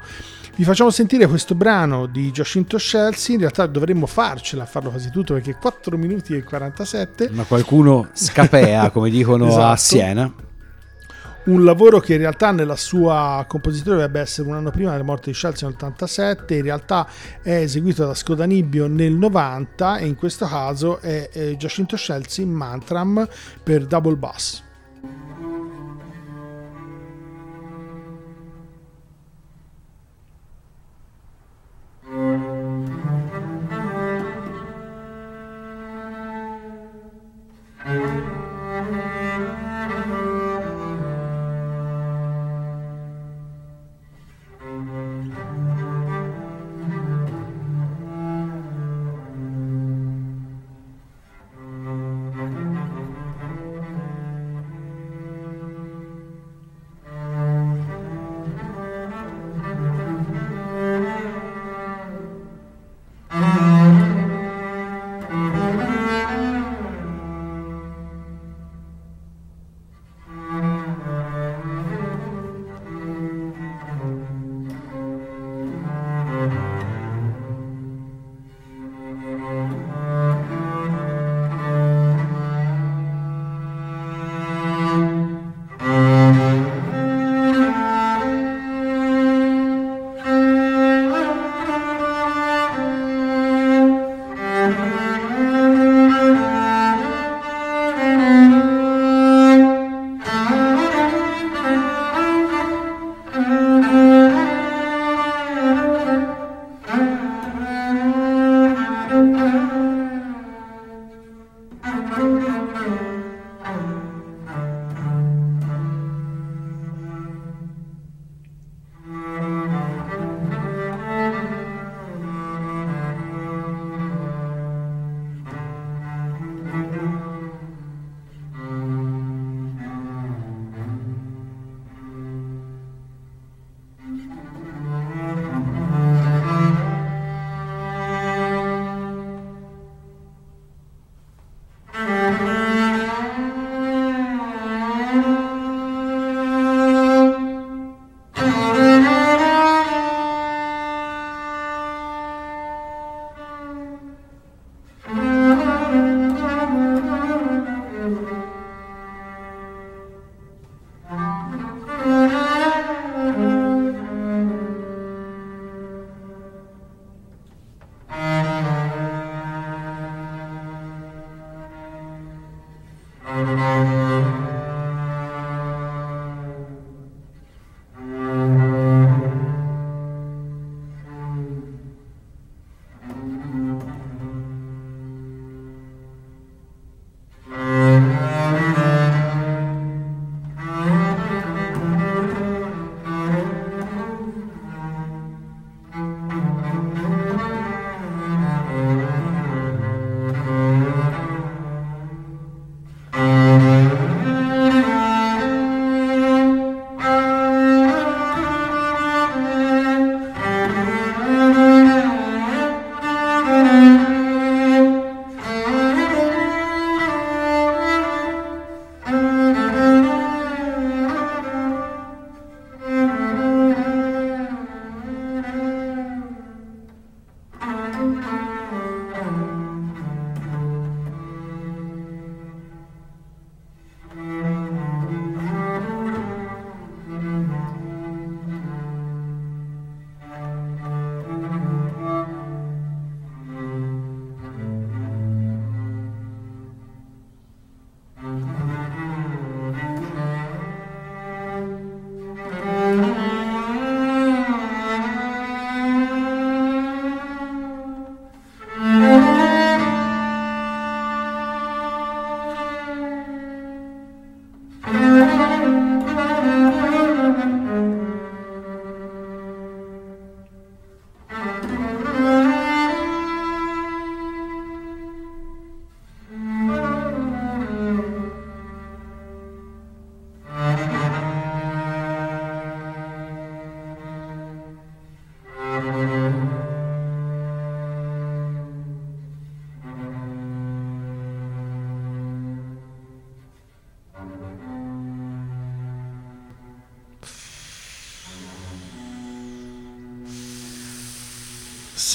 Vi 0.57 0.65
facciamo 0.65 0.89
sentire 0.89 1.27
questo 1.27 1.55
brano 1.55 2.07
di 2.07 2.33
Giacinto 2.33 2.79
Scelsi, 2.79 3.35
in 3.35 3.41
realtà 3.41 3.67
dovremmo 3.67 4.07
farcela 4.07 4.63
a 4.63 4.67
farlo 4.67 4.89
quasi 4.89 5.11
tutto 5.11 5.35
perché 5.35 5.55
4 5.55 5.99
minuti 5.99 6.35
e 6.35 6.45
47. 6.45 7.29
Ma 7.31 7.45
qualcuno 7.45 8.09
scapea, 8.15 8.89
come 8.91 9.11
dicono 9.11 9.49
esatto. 9.49 9.67
a 9.67 9.77
Siena 9.77 10.33
un 11.45 11.63
lavoro 11.63 12.01
che 12.01 12.15
in 12.15 12.21
realtà 12.21 12.51
nella 12.51 12.75
sua 12.75 13.45
composizione 13.47 13.99
dovrebbe 13.99 14.21
essere 14.21 14.49
un 14.49 14.55
anno 14.55 14.71
prima 14.71 14.91
della 14.93 15.05
morte 15.05 15.31
di 15.31 15.37
Chelsea 15.37 15.69
nel 15.69 15.77
87, 15.77 16.57
in 16.57 16.63
realtà 16.63 17.07
è 17.41 17.51
eseguito 17.51 18.05
da 18.05 18.15
Scodanibio 18.15 18.89
nel 18.89 19.13
90 19.13 19.99
e 19.99 20.07
in 20.07 20.17
questo 20.17 20.47
caso 20.47 20.99
è, 21.01 21.29
è 21.31 21.57
Giacinto 21.57 21.97
Chelsea 21.97 22.45
in 22.45 22.51
Mantram 22.51 23.29
per 23.63 23.87
double 23.87 24.17
bass. 24.17 24.65
Thank 32.17 32.43
you. 38.21 38.26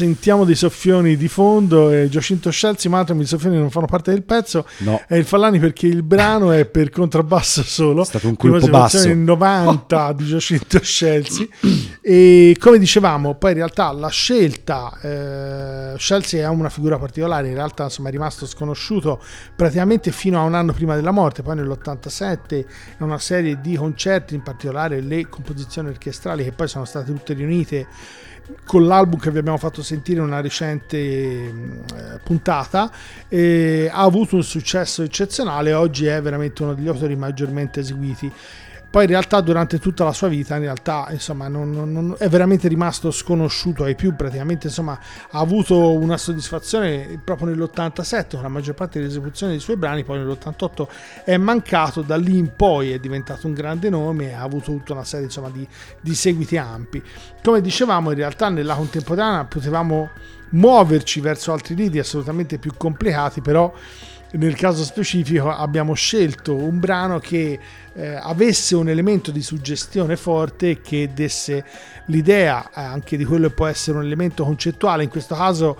Sentiamo 0.01 0.45
dei 0.45 0.55
soffioni 0.55 1.15
di 1.15 1.27
fondo 1.27 1.91
e 1.91 2.09
Giacinto 2.09 2.49
Scelsi, 2.49 2.89
ma 2.89 3.05
i 3.07 3.25
soffioni 3.25 3.55
non 3.55 3.69
fanno 3.69 3.85
parte 3.85 4.09
del 4.09 4.23
pezzo. 4.23 4.65
No. 4.79 4.99
È 5.07 5.13
il 5.15 5.25
Fallani 5.25 5.59
perché 5.59 5.85
il 5.85 6.01
brano 6.01 6.51
è 6.51 6.65
per 6.65 6.89
contrabbasso 6.89 7.61
solo. 7.61 8.01
È 8.01 8.05
stato 8.05 8.27
un 8.27 8.35
colpo 8.35 8.67
basso. 8.67 9.13
90 9.13 10.13
di 10.17 10.25
Giacinto 10.25 10.79
Scelsi. 10.81 11.47
e 12.01 12.57
come 12.59 12.79
dicevamo, 12.79 13.35
poi 13.35 13.51
in 13.51 13.57
realtà 13.57 13.91
la 13.91 14.07
scelta, 14.07 14.97
eh, 15.01 15.97
Scelsi 15.97 16.37
è 16.37 16.47
una 16.47 16.69
figura 16.69 16.97
particolare, 16.97 17.49
in 17.49 17.53
realtà 17.53 17.83
insomma 17.83 18.09
è 18.09 18.11
rimasto 18.11 18.47
sconosciuto 18.47 19.21
praticamente 19.55 20.11
fino 20.11 20.39
a 20.39 20.43
un 20.43 20.55
anno 20.55 20.73
prima 20.73 20.95
della 20.95 21.11
morte, 21.11 21.43
poi 21.43 21.57
nell'87 21.57 22.65
è 22.97 23.03
una 23.03 23.19
serie 23.19 23.61
di 23.61 23.75
concerti, 23.75 24.33
in 24.33 24.41
particolare 24.41 24.99
le 24.99 25.29
composizioni 25.29 25.89
orchestrali 25.89 26.43
che 26.43 26.53
poi 26.53 26.67
sono 26.67 26.85
state 26.85 27.05
tutte 27.05 27.35
riunite 27.35 27.87
con 28.65 28.85
l'album 28.85 29.19
che 29.19 29.31
vi 29.31 29.37
abbiamo 29.37 29.57
fatto 29.57 29.81
sentire 29.81 30.19
in 30.19 30.25
una 30.25 30.41
recente 30.41 30.97
eh, 30.97 31.51
puntata 32.23 32.91
eh, 33.27 33.89
ha 33.91 34.01
avuto 34.01 34.35
un 34.35 34.43
successo 34.43 35.03
eccezionale 35.03 35.73
oggi 35.73 36.05
è 36.05 36.21
veramente 36.21 36.63
uno 36.63 36.73
degli 36.73 36.87
autori 36.87 37.15
maggiormente 37.15 37.79
eseguiti 37.79 38.31
poi 38.91 39.03
in 39.03 39.09
realtà 39.09 39.39
durante 39.39 39.79
tutta 39.79 40.03
la 40.03 40.11
sua 40.11 40.27
vita 40.27 40.55
in 40.55 40.63
realtà 40.63 41.07
insomma 41.11 41.47
non, 41.47 41.71
non- 41.71 42.15
è 42.17 42.27
veramente 42.27 42.67
rimasto 42.67 43.09
sconosciuto. 43.09 43.85
Ai 43.85 43.95
più 43.95 44.13
praticamente 44.17 44.67
insomma 44.67 44.99
ha 45.29 45.39
avuto 45.39 45.93
una 45.93 46.17
soddisfazione 46.17 47.19
proprio 47.23 47.47
nell'87 47.47 48.31
con 48.31 48.41
la 48.41 48.49
maggior 48.49 48.75
parte 48.75 48.99
dell'esecuzione 48.99 49.53
dei 49.53 49.61
suoi 49.61 49.77
brani 49.77 50.03
poi 50.03 50.19
nell'88 50.19 50.87
è 51.23 51.37
mancato. 51.37 52.01
Da 52.01 52.17
lì 52.17 52.37
in 52.37 52.51
poi 52.53 52.91
è 52.91 52.99
diventato 52.99 53.47
un 53.47 53.53
grande 53.53 53.89
nome 53.89 54.33
ha 54.33 54.41
avuto 54.41 54.71
tutta 54.71 54.91
una 54.91 55.05
serie 55.05 55.27
insomma 55.27 55.49
di, 55.49 55.65
di 56.01 56.13
seguiti 56.13 56.57
ampi. 56.57 57.01
Come 57.41 57.61
dicevamo 57.61 58.11
in 58.11 58.17
realtà 58.17 58.49
nella 58.49 58.75
contemporanea 58.75 59.45
potevamo 59.45 60.09
muoverci 60.49 61.21
verso 61.21 61.53
altri 61.53 61.75
lidi 61.75 61.97
assolutamente 61.97 62.57
più 62.57 62.73
complicati 62.75 63.39
però 63.39 63.73
nel 64.33 64.55
caso 64.55 64.83
specifico 64.83 65.49
abbiamo 65.49 65.93
scelto 65.93 66.55
un 66.55 66.79
brano 66.79 67.19
che 67.19 67.59
eh, 67.93 68.07
avesse 68.15 68.75
un 68.75 68.87
elemento 68.87 69.29
di 69.31 69.41
suggestione 69.41 70.15
forte 70.15 70.79
che 70.79 71.09
desse 71.13 71.65
l'idea 72.05 72.65
eh, 72.69 72.81
anche 72.81 73.17
di 73.17 73.25
quello 73.25 73.49
che 73.49 73.53
può 73.53 73.65
essere 73.65 73.97
un 73.97 74.05
elemento 74.05 74.45
concettuale 74.45 75.03
in 75.03 75.09
questo 75.09 75.35
caso 75.35 75.77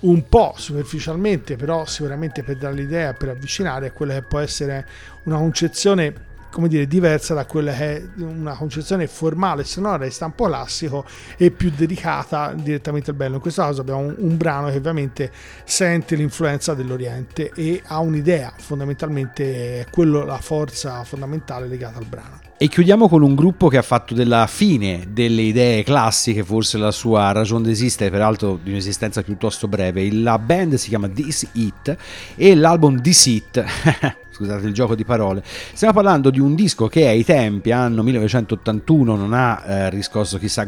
un 0.00 0.28
po' 0.28 0.54
superficialmente 0.56 1.54
però 1.54 1.86
sicuramente 1.86 2.42
per 2.42 2.56
dare 2.56 2.74
l'idea 2.74 3.12
per 3.12 3.28
avvicinare 3.28 3.88
a 3.88 3.92
quella 3.92 4.14
che 4.14 4.22
può 4.22 4.40
essere 4.40 4.84
una 5.24 5.36
concezione 5.36 6.30
come 6.52 6.68
dire 6.68 6.86
diversa 6.86 7.34
da 7.34 7.46
quella 7.46 7.72
che 7.72 7.96
è 7.96 8.02
una 8.18 8.54
concezione 8.54 9.06
formale 9.06 9.64
sonora 9.64 10.04
di 10.04 10.10
stampo 10.10 10.44
classico 10.44 11.04
e 11.36 11.50
più 11.50 11.72
dedicata 11.74 12.52
direttamente 12.54 13.10
al 13.10 13.16
bello 13.16 13.36
in 13.36 13.40
questo 13.40 13.62
caso 13.62 13.80
abbiamo 13.80 14.00
un, 14.00 14.14
un 14.18 14.36
brano 14.36 14.68
che 14.68 14.76
ovviamente 14.76 15.32
sente 15.64 16.14
l'influenza 16.14 16.74
dell'Oriente 16.74 17.50
e 17.54 17.82
ha 17.86 17.98
un'idea 18.00 18.52
fondamentalmente 18.56 19.80
è 19.80 19.86
quello 19.90 20.24
la 20.24 20.38
forza 20.38 21.02
fondamentale 21.04 21.66
legata 21.66 21.98
al 21.98 22.06
brano 22.06 22.40
E 22.58 22.68
chiudiamo 22.68 23.08
con 23.08 23.22
un 23.22 23.34
gruppo 23.34 23.66
che 23.68 23.78
ha 23.78 23.82
fatto 23.82 24.14
della 24.14 24.46
fine 24.46 25.06
delle 25.08 25.42
idee 25.42 25.82
classiche, 25.82 26.44
forse 26.44 26.78
la 26.78 26.92
sua 26.92 27.32
ragione 27.32 27.64
d'esistere, 27.64 28.08
peraltro 28.08 28.56
di 28.62 28.70
un'esistenza 28.70 29.22
piuttosto 29.22 29.66
breve. 29.66 30.12
La 30.12 30.38
band 30.38 30.74
si 30.74 30.88
chiama 30.88 31.08
This 31.08 31.48
It 31.54 31.96
e 32.36 32.54
l'album 32.54 33.00
This 33.02 33.26
It. 33.26 33.64
Scusate 34.32 34.66
il 34.66 34.72
gioco 34.72 34.94
di 34.94 35.04
parole. 35.04 35.42
Stiamo 35.44 35.92
parlando 35.92 36.30
di 36.30 36.40
un 36.40 36.54
disco 36.54 36.88
che 36.88 37.06
ai 37.06 37.22
tempi, 37.22 37.70
anno 37.70 38.02
1981, 38.02 39.14
non 39.14 39.34
ha 39.34 39.62
eh, 39.66 39.90
riscosso 39.90 40.38
chissà, 40.38 40.66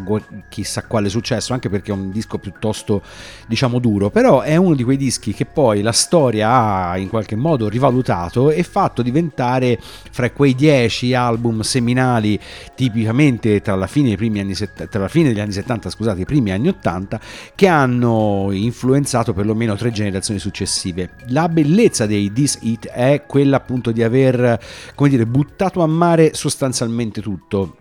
chissà 0.51 0.85
quale 0.85 1.09
successo, 1.09 1.55
anche 1.55 1.71
perché 1.71 1.91
è 1.91 1.95
un 1.95 2.11
disco 2.11 2.37
piuttosto, 2.37 3.01
diciamo, 3.47 3.79
duro, 3.79 4.11
però 4.11 4.43
è 4.43 4.57
uno 4.57 4.75
di 4.75 4.85
quei 4.85 4.99
dischi 4.99 5.33
che 5.33 5.47
poi 5.47 5.81
la 5.81 5.93
storia 5.93 6.51
ha 6.51 6.99
in 6.99 7.09
qualche 7.09 7.37
modo 7.37 7.69
rivalutato 7.71 8.51
e 8.51 8.62
fatto 8.62 9.01
diventare 9.01 9.81
fra 9.81 10.31
quei 10.31 10.55
dieci 10.55 11.15
album 11.15 11.62
seminali 11.62 12.39
tipicamente 12.75 13.62
tra 13.62 13.75
la 13.77 13.87
fine, 13.87 14.15
anni 14.15 14.55
tra 14.55 15.01
la 15.01 15.09
fine 15.09 15.29
degli 15.29 15.41
anni 15.41 15.53
70 15.53 15.89
scusate, 15.91 16.21
i 16.21 16.25
primi 16.25 16.53
anni 16.53 16.69
80 16.69 17.21
che 17.55 17.67
hanno 17.67 18.49
influenzato 18.53 19.33
perlomeno 19.33 19.75
tre 19.77 19.91
generazioni 19.91 20.39
successive. 20.39 21.11
La 21.29 21.49
bellezza 21.49 22.07
dei 22.07 22.31
This 22.33 22.59
It 22.61 22.89
è 22.89 23.23
quella 23.27 23.54
appunto 23.55 23.93
di 23.93 24.03
aver 24.03 24.61
come 24.95 25.09
dire, 25.09 25.27
buttato 25.27 25.83
a 25.83 25.87
mare 25.87 26.35
sostanzialmente 26.35 27.21
tutto 27.21 27.77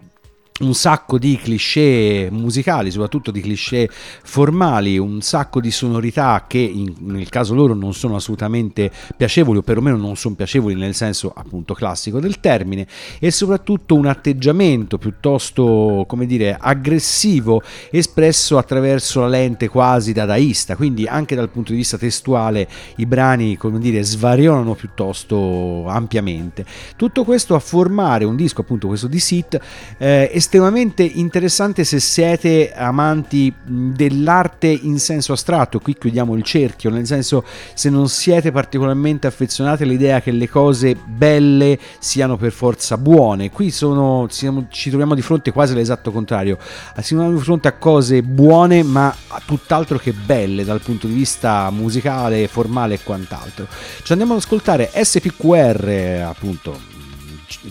un 0.59 0.75
sacco 0.75 1.17
di 1.17 1.35
cliché 1.37 2.29
musicali, 2.31 2.91
soprattutto 2.91 3.31
di 3.31 3.41
cliché 3.41 3.89
formali, 3.89 4.99
un 4.99 5.21
sacco 5.21 5.59
di 5.59 5.71
sonorità 5.71 6.45
che 6.47 6.59
in- 6.59 6.93
nel 6.99 7.27
caso 7.29 7.55
loro 7.55 7.73
non 7.73 7.93
sono 7.95 8.15
assolutamente 8.15 8.91
piacevoli 9.17 9.57
o 9.57 9.61
perlomeno 9.63 9.97
non 9.97 10.15
sono 10.15 10.35
piacevoli 10.35 10.75
nel 10.75 10.93
senso 10.93 11.33
appunto 11.35 11.73
classico 11.73 12.19
del 12.19 12.39
termine 12.39 12.85
e 13.19 13.31
soprattutto 13.31 13.95
un 13.95 14.05
atteggiamento 14.05 14.99
piuttosto 14.99 16.05
come 16.07 16.27
dire 16.27 16.55
aggressivo 16.59 17.61
espresso 17.89 18.57
attraverso 18.59 19.21
la 19.21 19.27
lente 19.27 19.67
quasi 19.67 20.13
dadaista, 20.13 20.75
quindi 20.75 21.07
anche 21.07 21.33
dal 21.35 21.49
punto 21.49 21.71
di 21.71 21.77
vista 21.77 21.97
testuale 21.97 22.67
i 22.97 23.07
brani 23.07 23.57
come 23.57 23.79
dire 23.79 24.03
svariano 24.03 24.75
piuttosto 24.75 25.87
ampiamente. 25.87 26.63
Tutto 26.95 27.23
questo 27.23 27.55
a 27.55 27.59
formare 27.59 28.23
un 28.23 28.35
disco 28.35 28.61
appunto 28.61 28.87
questo 28.87 29.07
di 29.07 29.19
Sit 29.19 29.59
eh, 29.97 30.29
estremamente 30.43 31.03
interessante 31.03 31.85
se 31.85 32.01
siete 32.01 32.73
amanti 32.75 33.53
dell'arte 33.63 34.67
in 34.67 34.99
senso 34.99 35.31
astratto. 35.31 35.79
Qui 35.79 35.95
chiudiamo 35.97 36.35
il 36.35 36.43
cerchio, 36.43 36.89
nel 36.89 37.05
senso 37.05 37.45
se 37.73 37.89
non 37.89 38.09
siete 38.09 38.51
particolarmente 38.51 39.25
affezionati 39.25 39.83
all'idea 39.83 40.19
che 40.19 40.31
le 40.31 40.49
cose 40.49 40.95
belle 40.95 41.79
siano 41.99 42.35
per 42.35 42.51
forza 42.51 42.97
buone. 42.97 43.51
Qui 43.51 43.71
sono, 43.71 44.27
siamo- 44.29 44.65
ci 44.69 44.89
troviamo 44.89 45.15
di 45.15 45.21
fronte 45.21 45.53
quasi 45.53 45.71
all'esatto 45.71 46.11
contrario. 46.11 46.57
Siamo 46.99 47.31
di 47.31 47.39
fronte 47.39 47.69
a 47.69 47.73
cose 47.73 48.21
buone 48.21 48.83
ma 48.83 49.15
tutt'altro 49.45 49.97
che 49.97 50.11
belle 50.11 50.65
dal 50.65 50.81
punto 50.81 51.07
di 51.07 51.13
vista 51.13 51.69
musicale, 51.71 52.49
formale 52.49 52.95
e 52.95 52.99
quant'altro. 53.01 53.65
Ci 54.03 54.11
andiamo 54.11 54.33
ad 54.33 54.39
ascoltare 54.39 54.91
SPQR, 54.93 56.25
appunto, 56.27 56.92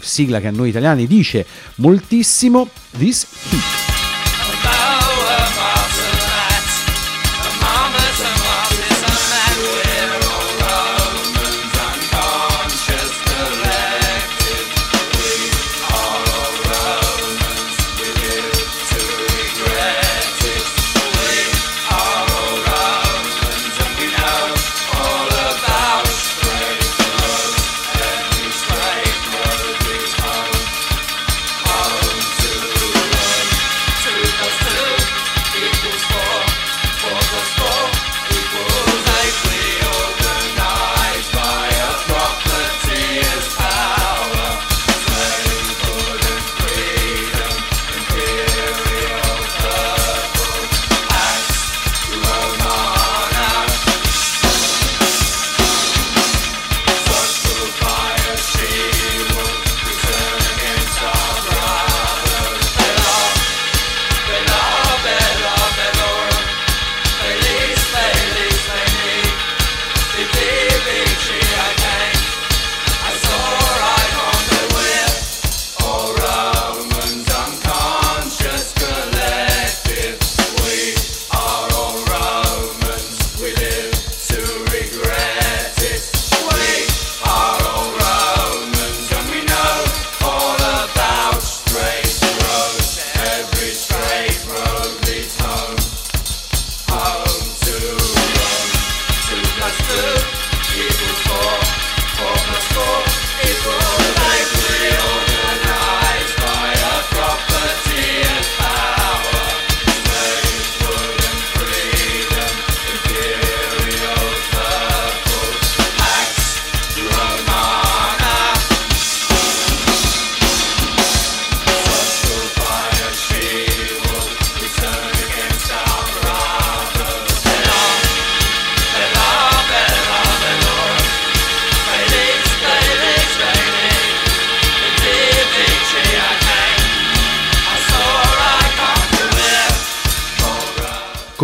sigla 0.01 0.41
che 0.41 0.49
a 0.49 0.51
noi 0.51 0.68
italiani 0.68 1.07
dice 1.07 1.47
moltissimo 1.76 2.68
This 2.97 3.26
Heat. 3.51 3.91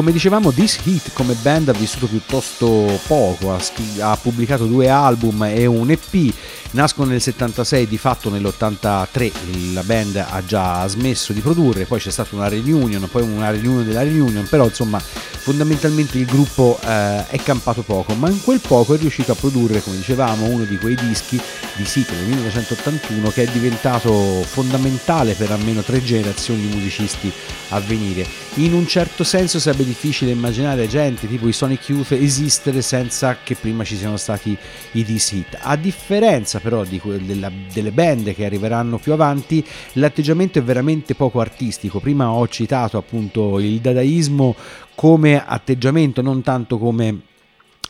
Come 0.09 0.21
dicevamo, 0.21 0.53
This 0.53 0.79
Heat 0.85 1.13
come 1.13 1.35
band 1.35 1.69
ha 1.69 1.73
vissuto 1.73 2.07
piuttosto 2.07 2.99
poco, 3.07 3.53
ha, 3.53 3.61
scri- 3.61 4.01
ha 4.01 4.17
pubblicato 4.17 4.65
due 4.65 4.89
album 4.89 5.43
e 5.43 5.67
un 5.67 5.91
EP, 5.91 6.33
nascono 6.71 7.11
nel 7.11 7.21
76, 7.21 7.87
di 7.87 7.99
fatto 7.99 8.31
nell'83 8.31 9.75
la 9.75 9.83
band 9.83 10.17
ha 10.17 10.43
già 10.47 10.87
smesso 10.89 11.35
di 11.35 11.41
produrre, 11.41 11.85
poi 11.85 12.01
c'è 12.01 12.11
stata 12.11 12.35
una 12.35 12.49
reunion, 12.49 13.07
poi 13.13 13.21
una 13.21 13.51
reunion 13.51 13.85
della 13.85 14.03
reunion, 14.03 14.47
però 14.49 14.65
insomma 14.65 14.99
fondamentalmente 14.99 16.17
il 16.17 16.25
gruppo 16.25 16.79
eh, 16.83 17.27
è 17.27 17.37
campato 17.43 17.83
poco, 17.83 18.15
ma 18.15 18.31
in 18.31 18.43
quel 18.43 18.61
poco 18.61 18.95
è 18.95 18.97
riuscito 18.97 19.33
a 19.33 19.35
produrre, 19.35 19.83
come 19.83 19.97
dicevamo, 19.97 20.47
uno 20.47 20.65
di 20.65 20.79
quei 20.79 20.95
dischi 20.95 21.39
di 21.75 21.85
Sito 21.85 22.15
del 22.15 22.25
1981 22.25 23.29
che 23.29 23.43
è 23.43 23.47
diventato 23.53 24.43
fondamentale 24.43 25.35
per 25.35 25.51
almeno 25.51 25.83
tre 25.83 26.03
generazioni 26.03 26.67
di 26.67 26.75
musicisti 26.75 27.31
a 27.69 27.81
venire. 27.81 28.48
In 28.59 28.73
un 28.73 28.89
certo 28.89 29.23
senso 29.23 29.61
sarebbe 29.61 29.85
difficile 29.85 30.33
immaginare 30.33 30.89
gente 30.89 31.29
tipo 31.29 31.47
i 31.47 31.53
Sonic 31.53 31.91
Youth 31.91 32.11
esistere 32.11 32.83
senza 32.83 33.37
che 33.45 33.55
prima 33.55 33.85
ci 33.85 33.95
siano 33.95 34.17
stati 34.17 34.59
i 34.93 35.05
DC 35.05 35.33
Hit. 35.33 35.59
A 35.61 35.77
differenza 35.77 36.59
però 36.59 36.83
di 36.83 37.01
della- 37.21 37.53
delle 37.73 37.93
band 37.93 38.35
che 38.35 38.45
arriveranno 38.45 38.99
più 38.99 39.13
avanti, 39.13 39.65
l'atteggiamento 39.93 40.59
è 40.59 40.63
veramente 40.65 41.15
poco 41.15 41.39
artistico. 41.39 42.01
Prima 42.01 42.33
ho 42.33 42.49
citato 42.49 42.99
appunto 42.99 43.61
il 43.61 43.79
dadaismo 43.79 44.57
come 44.97 45.41
atteggiamento, 45.47 46.21
non 46.21 46.43
tanto 46.43 46.79
come 46.79 47.21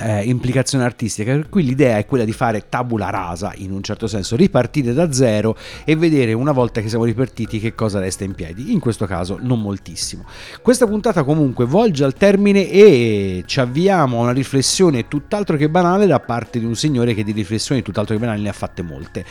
eh, 0.00 0.22
implicazione 0.24 0.84
artistica, 0.84 1.32
per 1.32 1.48
cui 1.48 1.64
l'idea 1.64 1.98
è 1.98 2.06
quella 2.06 2.24
di 2.24 2.32
fare 2.32 2.68
tabula 2.68 3.10
rasa 3.10 3.52
in 3.56 3.72
un 3.72 3.82
certo 3.82 4.06
senso, 4.06 4.36
ripartire 4.36 4.92
da 4.92 5.12
zero 5.12 5.56
e 5.84 5.96
vedere 5.96 6.32
una 6.32 6.52
volta 6.52 6.80
che 6.80 6.88
siamo 6.88 7.04
ripartiti 7.04 7.58
che 7.58 7.74
cosa 7.74 7.98
resta 7.98 8.24
in 8.24 8.34
piedi, 8.34 8.72
in 8.72 8.78
questo 8.78 9.06
caso 9.06 9.38
non 9.40 9.60
moltissimo. 9.60 10.24
Questa 10.62 10.86
puntata 10.86 11.24
comunque 11.24 11.64
volge 11.64 12.04
al 12.04 12.14
termine 12.14 12.68
e 12.68 13.42
ci 13.46 13.60
avviamo 13.60 14.18
a 14.18 14.22
una 14.22 14.32
riflessione 14.32 15.08
tutt'altro 15.08 15.56
che 15.56 15.68
banale 15.68 16.06
da 16.06 16.20
parte 16.20 16.58
di 16.58 16.64
un 16.64 16.76
signore 16.76 17.14
che 17.14 17.24
di 17.24 17.32
riflessioni 17.32 17.82
tutt'altro 17.82 18.14
che 18.14 18.20
banali 18.20 18.42
ne 18.42 18.48
ha 18.50 18.52
fatte 18.52 18.82
molte. 18.82 19.24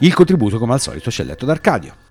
Il 0.00 0.14
contributo 0.14 0.58
come 0.58 0.72
al 0.72 0.80
solito 0.80 1.10
ci 1.10 1.22
è 1.22 1.24
letto 1.24 1.46
da 1.46 1.52
Arcadio. 1.52 2.09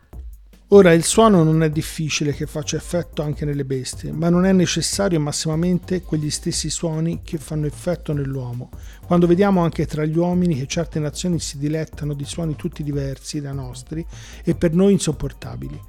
Ora 0.71 0.93
il 0.93 1.03
suono 1.03 1.41
non 1.41 1.63
è 1.63 1.71
difficile 1.71 2.31
che 2.31 2.45
faccia 2.45 2.77
effetto 2.77 3.23
anche 3.23 3.43
nelle 3.43 3.65
bestie, 3.65 4.11
ma 4.11 4.29
non 4.29 4.45
è 4.45 4.51
necessario 4.51 5.19
massimamente 5.19 6.03
quegli 6.03 6.29
stessi 6.29 6.69
suoni 6.69 7.21
che 7.23 7.39
fanno 7.39 7.65
effetto 7.65 8.13
nell'uomo. 8.13 8.69
Quando 9.03 9.25
vediamo 9.25 9.63
anche 9.63 9.87
tra 9.87 10.05
gli 10.05 10.15
uomini 10.15 10.59
che 10.59 10.67
certe 10.67 10.99
nazioni 10.99 11.39
si 11.39 11.57
dilettano 11.57 12.13
di 12.13 12.23
suoni 12.23 12.55
tutti 12.55 12.83
diversi 12.83 13.41
dai 13.41 13.55
nostri 13.55 14.05
e 14.43 14.53
per 14.53 14.75
noi 14.75 14.91
insopportabili. 14.91 15.81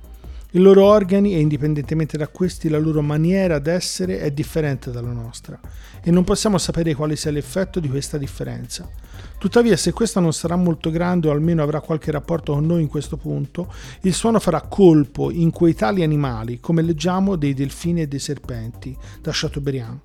I 0.52 0.58
loro 0.58 0.84
organi 0.86 1.34
e 1.34 1.40
indipendentemente 1.40 2.16
da 2.16 2.28
questi 2.28 2.70
la 2.70 2.78
loro 2.78 3.02
maniera 3.02 3.58
d'essere 3.58 4.20
è 4.20 4.30
differente 4.30 4.90
dalla 4.90 5.12
nostra 5.12 5.60
e 6.02 6.10
non 6.10 6.24
possiamo 6.24 6.56
sapere 6.56 6.94
quale 6.94 7.16
sia 7.16 7.30
l'effetto 7.30 7.80
di 7.80 7.88
questa 7.90 8.16
differenza. 8.16 8.88
Tuttavia, 9.40 9.74
se 9.78 9.94
questa 9.94 10.20
non 10.20 10.34
sarà 10.34 10.54
molto 10.54 10.90
grande 10.90 11.28
o 11.28 11.30
almeno 11.30 11.62
avrà 11.62 11.80
qualche 11.80 12.10
rapporto 12.10 12.52
con 12.52 12.66
noi 12.66 12.82
in 12.82 12.88
questo 12.88 13.16
punto, 13.16 13.72
il 14.02 14.12
suono 14.12 14.38
farà 14.38 14.60
colpo 14.60 15.30
in 15.30 15.50
quei 15.50 15.74
tali 15.74 16.02
animali, 16.02 16.60
come 16.60 16.82
leggiamo 16.82 17.36
dei 17.36 17.54
delfini 17.54 18.02
e 18.02 18.06
dei 18.06 18.18
serpenti, 18.18 18.94
da 19.22 19.30
Chateaubriand. 19.32 19.98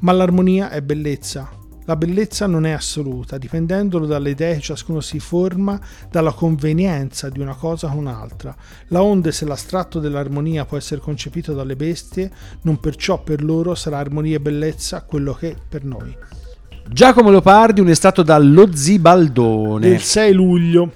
Ma 0.00 0.12
l'armonia 0.12 0.68
è 0.68 0.82
bellezza. 0.82 1.48
La 1.86 1.96
bellezza 1.96 2.46
non 2.46 2.66
è 2.66 2.72
assoluta, 2.72 3.38
dipendendo 3.38 4.00
dalle 4.00 4.30
idee 4.30 4.56
che 4.56 4.60
ciascuno 4.60 5.00
si 5.00 5.18
forma, 5.18 5.80
dalla 6.10 6.32
convenienza 6.32 7.30
di 7.30 7.40
una 7.40 7.54
cosa 7.54 7.88
con 7.88 7.96
un'altra. 7.96 8.54
La 8.88 9.02
onde 9.02 9.32
se 9.32 9.46
l'astratto 9.46 9.98
dell'armonia 9.98 10.66
può 10.66 10.76
essere 10.76 11.00
concepito 11.00 11.54
dalle 11.54 11.74
bestie, 11.74 12.30
non 12.64 12.78
perciò 12.80 13.22
per 13.22 13.42
loro 13.42 13.74
sarà 13.74 13.96
armonia 13.96 14.36
e 14.36 14.40
bellezza 14.40 15.04
quello 15.04 15.32
che 15.32 15.56
per 15.66 15.84
noi. 15.84 16.14
Giacomo 16.90 17.30
Leopardi, 17.30 17.80
un 17.80 17.90
estratto 17.90 18.22
dallo 18.22 18.70
Zibaldone. 18.74 19.88
Del 19.88 20.00
6 20.00 20.32
luglio. 20.32 20.92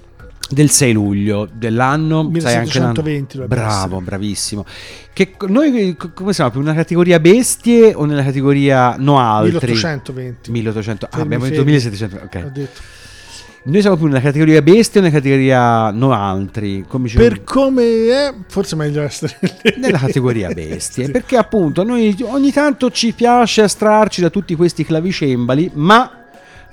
Del 0.49 0.69
6 0.69 0.93
luglio 0.93 1.47
dell'anno 1.51 2.23
1720 2.23 3.37
l'anno... 3.37 3.47
bravo 3.47 4.01
bravissimo. 4.01 4.65
Che 5.13 5.35
noi 5.47 5.95
come 6.13 6.33
siamo 6.33 6.51
più 6.51 6.59
nella 6.59 6.73
categoria 6.73 7.19
bestie 7.19 7.93
o 7.93 8.05
nella 8.05 8.23
categoria 8.23 8.95
no 8.97 9.19
altri? 9.19 9.71
1820 9.71 10.51
1800 10.51 11.07
ah, 11.09 11.19
abbiamo 11.19 11.45
detto 11.45 11.63
1700 11.63 12.15
ok. 12.23 12.43
Ho 12.45 12.49
detto 12.49 12.81
noi 13.65 13.81
siamo 13.81 13.95
più 13.95 14.07
nella 14.07 14.19
categoria 14.19 14.61
bestie 14.61 14.99
o 14.99 15.03
nella 15.03 15.15
categoria 15.15 15.91
no 15.91 16.11
altri? 16.11 16.83
Come. 16.87 17.09
Per 17.09 17.43
come 17.43 17.83
è, 18.07 18.33
forse 18.47 18.75
è 18.75 18.77
meglio 18.77 19.01
essere 19.01 19.37
nella 19.77 19.99
categoria 19.99 20.49
bestie. 20.49 21.09
Perché 21.11 21.37
appunto 21.37 21.81
a 21.81 21.83
noi 21.85 22.15
ogni 22.23 22.51
tanto 22.51 22.91
ci 22.91 23.13
piace 23.13 23.61
astrarci 23.61 24.21
da 24.21 24.29
tutti 24.29 24.55
questi 24.55 24.83
clavicembali, 24.83 25.71
ma 25.75 26.22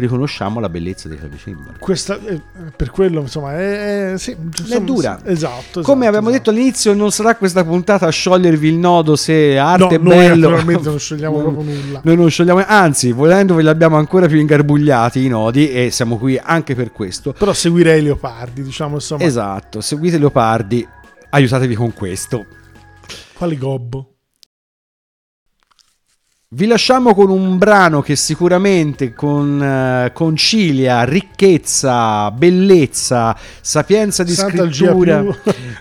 riconosciamo 0.01 0.61
la 0.61 0.69
bellezza 0.69 1.09
dei 1.09 1.19
clavicembali. 1.19 1.79
Questa, 1.79 2.19
eh, 2.25 2.41
per 2.75 2.91
quello, 2.91 3.21
insomma, 3.21 3.59
è, 3.59 4.15
sì, 4.17 4.37
insomma, 4.39 4.75
è 4.75 4.81
dura. 4.81 5.21
Esatto, 5.25 5.31
esatto. 5.31 5.83
Come 5.83 6.07
abbiamo 6.07 6.29
esatto. 6.29 6.51
detto 6.51 6.51
all'inizio, 6.51 6.95
non 6.95 7.11
sarà 7.11 7.37
questa 7.37 7.65
puntata 7.65 8.07
a 8.07 8.11
sciogliervi 8.11 8.69
il 8.69 8.77
nodo 8.77 9.17
se 9.17 9.59
arte 9.59 9.85
no, 9.85 9.91
è 9.91 9.99
bello. 9.99 10.15
Noi 10.15 10.41
naturalmente 10.41 10.89
non 10.89 10.99
sciogliamo 11.01 11.39
proprio 11.39 11.63
nulla. 11.63 12.01
Noi 12.03 12.17
non 12.17 12.31
sciogliamo, 12.31 12.65
anzi, 12.67 13.13
volendo 13.13 13.55
ve 13.55 13.63
li 13.63 13.69
abbiamo 13.69 13.97
ancora 13.97 14.27
più 14.27 14.39
ingarbugliati 14.39 15.25
i 15.25 15.29
nodi 15.29 15.71
e 15.71 15.91
siamo 15.91 16.19
qui 16.19 16.41
anche 16.43 16.75
per 16.75 16.93
questo. 16.93 17.33
Però 17.33 17.53
seguirei 17.53 18.01
i 18.01 18.03
leopardi, 18.03 18.63
diciamo 18.63 18.95
insomma. 18.95 19.25
Esatto, 19.25 19.81
seguite 19.81 20.17
i 20.17 20.19
leopardi, 20.19 20.87
aiutatevi 21.31 21.75
con 21.75 21.93
questo. 21.93 22.47
Quali 23.35 23.57
gobbo? 23.57 24.15
Vi 26.53 26.67
lasciamo 26.67 27.15
con 27.15 27.31
un 27.31 27.59
brano 27.59 28.03
che 28.03 28.17
sicuramente 28.17 29.13
con, 29.13 29.61
uh, 29.61 30.13
concilia 30.13 31.05
ricchezza, 31.05 32.29
bellezza, 32.33 33.37
sapienza 33.61 34.25
di 34.25 34.33
Sant'Algia 34.33 34.87
scrittura, 34.87 35.25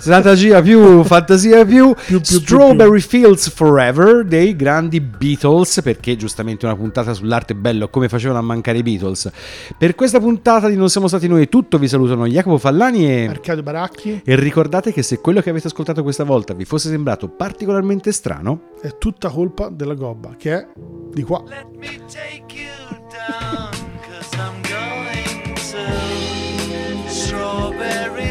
più. 0.02 0.12
strategia 0.12 0.62
più, 0.62 1.04
fantasia 1.04 1.66
più, 1.66 1.94
Più, 1.94 1.96
più, 2.06 2.22
più, 2.22 2.40
Strawberry 2.40 3.00
Fields 3.00 3.50
Forever 3.50 4.24
dei 4.26 4.56
grandi 4.56 5.00
Beatles, 5.02 5.82
perché 5.84 6.16
giustamente 6.16 6.66
una 6.66 6.76
puntata 6.76 7.14
sull'arte 7.14 7.54
è 7.54 7.56
bello 7.56 7.90
come 7.90 8.10
facevano 8.10 8.40
a 8.40 8.42
mancare 8.42 8.80
i 8.80 8.84
Beatles. 8.84 9.30
Per 9.78 9.96
questa 9.96 10.20
puntata 10.20 10.68
di 10.70 10.76
Non 10.76 10.90
siamo 10.90 11.08
stati 11.08 11.28
noi, 11.28 11.50
tutto 11.50 11.78
vi 11.78 11.88
salutano 11.88 12.26
Jacopo 12.26 12.58
Fallani 12.58 13.10
e 13.10 13.28
Arcadio 13.28 13.64
Baracchi. 13.64 14.22
E 14.24 14.36
ricordate 14.36 14.92
che 14.94 15.04
se 15.04 15.20
quello 15.20 15.42
che 15.42 15.50
avete 15.50 15.68
ascoltato 15.68 16.04
questa 16.04 16.24
volta 16.24 16.54
vi 16.54 16.66
fosse 16.66 16.90
sembrato 16.90 17.28
particolarmente 17.28 18.12
strano, 18.12 18.72
è 18.82 18.98
tutta 18.98 19.30
colpa 19.30 19.70
della 19.70 19.94
gobba, 19.94 20.36
che 20.38 20.54
è 20.54 20.68
di 21.12 21.24
qua. 21.24 21.44
Let 21.48 21.68
me 21.78 22.00
take 22.08 22.46
you 22.54 22.70
down, 23.10 23.70
cause 24.02 24.36
I'm 24.36 24.62
going 24.62 25.56
to 25.56 27.10
Strawberry 27.10 28.29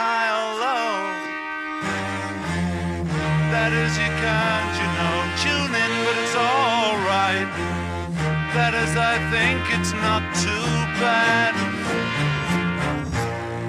high 0.00 0.30
or 0.40 0.50
low. 0.64 0.96
That 3.52 3.70
is, 3.82 3.92
you 4.02 4.10
can't, 4.24 4.72
you 4.80 4.88
know, 4.98 5.16
tune 5.44 5.72
in, 5.84 5.92
but 6.06 6.16
it's 6.22 6.36
alright. 6.48 7.50
That 8.56 8.72
is, 8.82 8.92
I 8.96 9.16
think 9.34 9.60
it's 9.76 9.92
not 10.06 10.22
too 10.44 10.72
bad. 11.04 11.52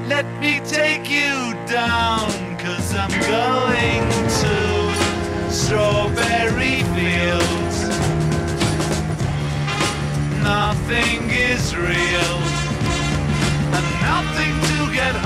Let 0.07 0.27
me 0.39 0.53
take 0.79 1.05
you 1.19 1.35
down, 1.67 2.31
cause 2.63 2.89
I'm 2.95 3.15
going 3.35 4.03
to 4.41 4.55
strawberry 5.51 6.77
fields. 6.95 7.77
Nothing 10.51 11.29
is 11.51 11.75
real, 11.75 12.50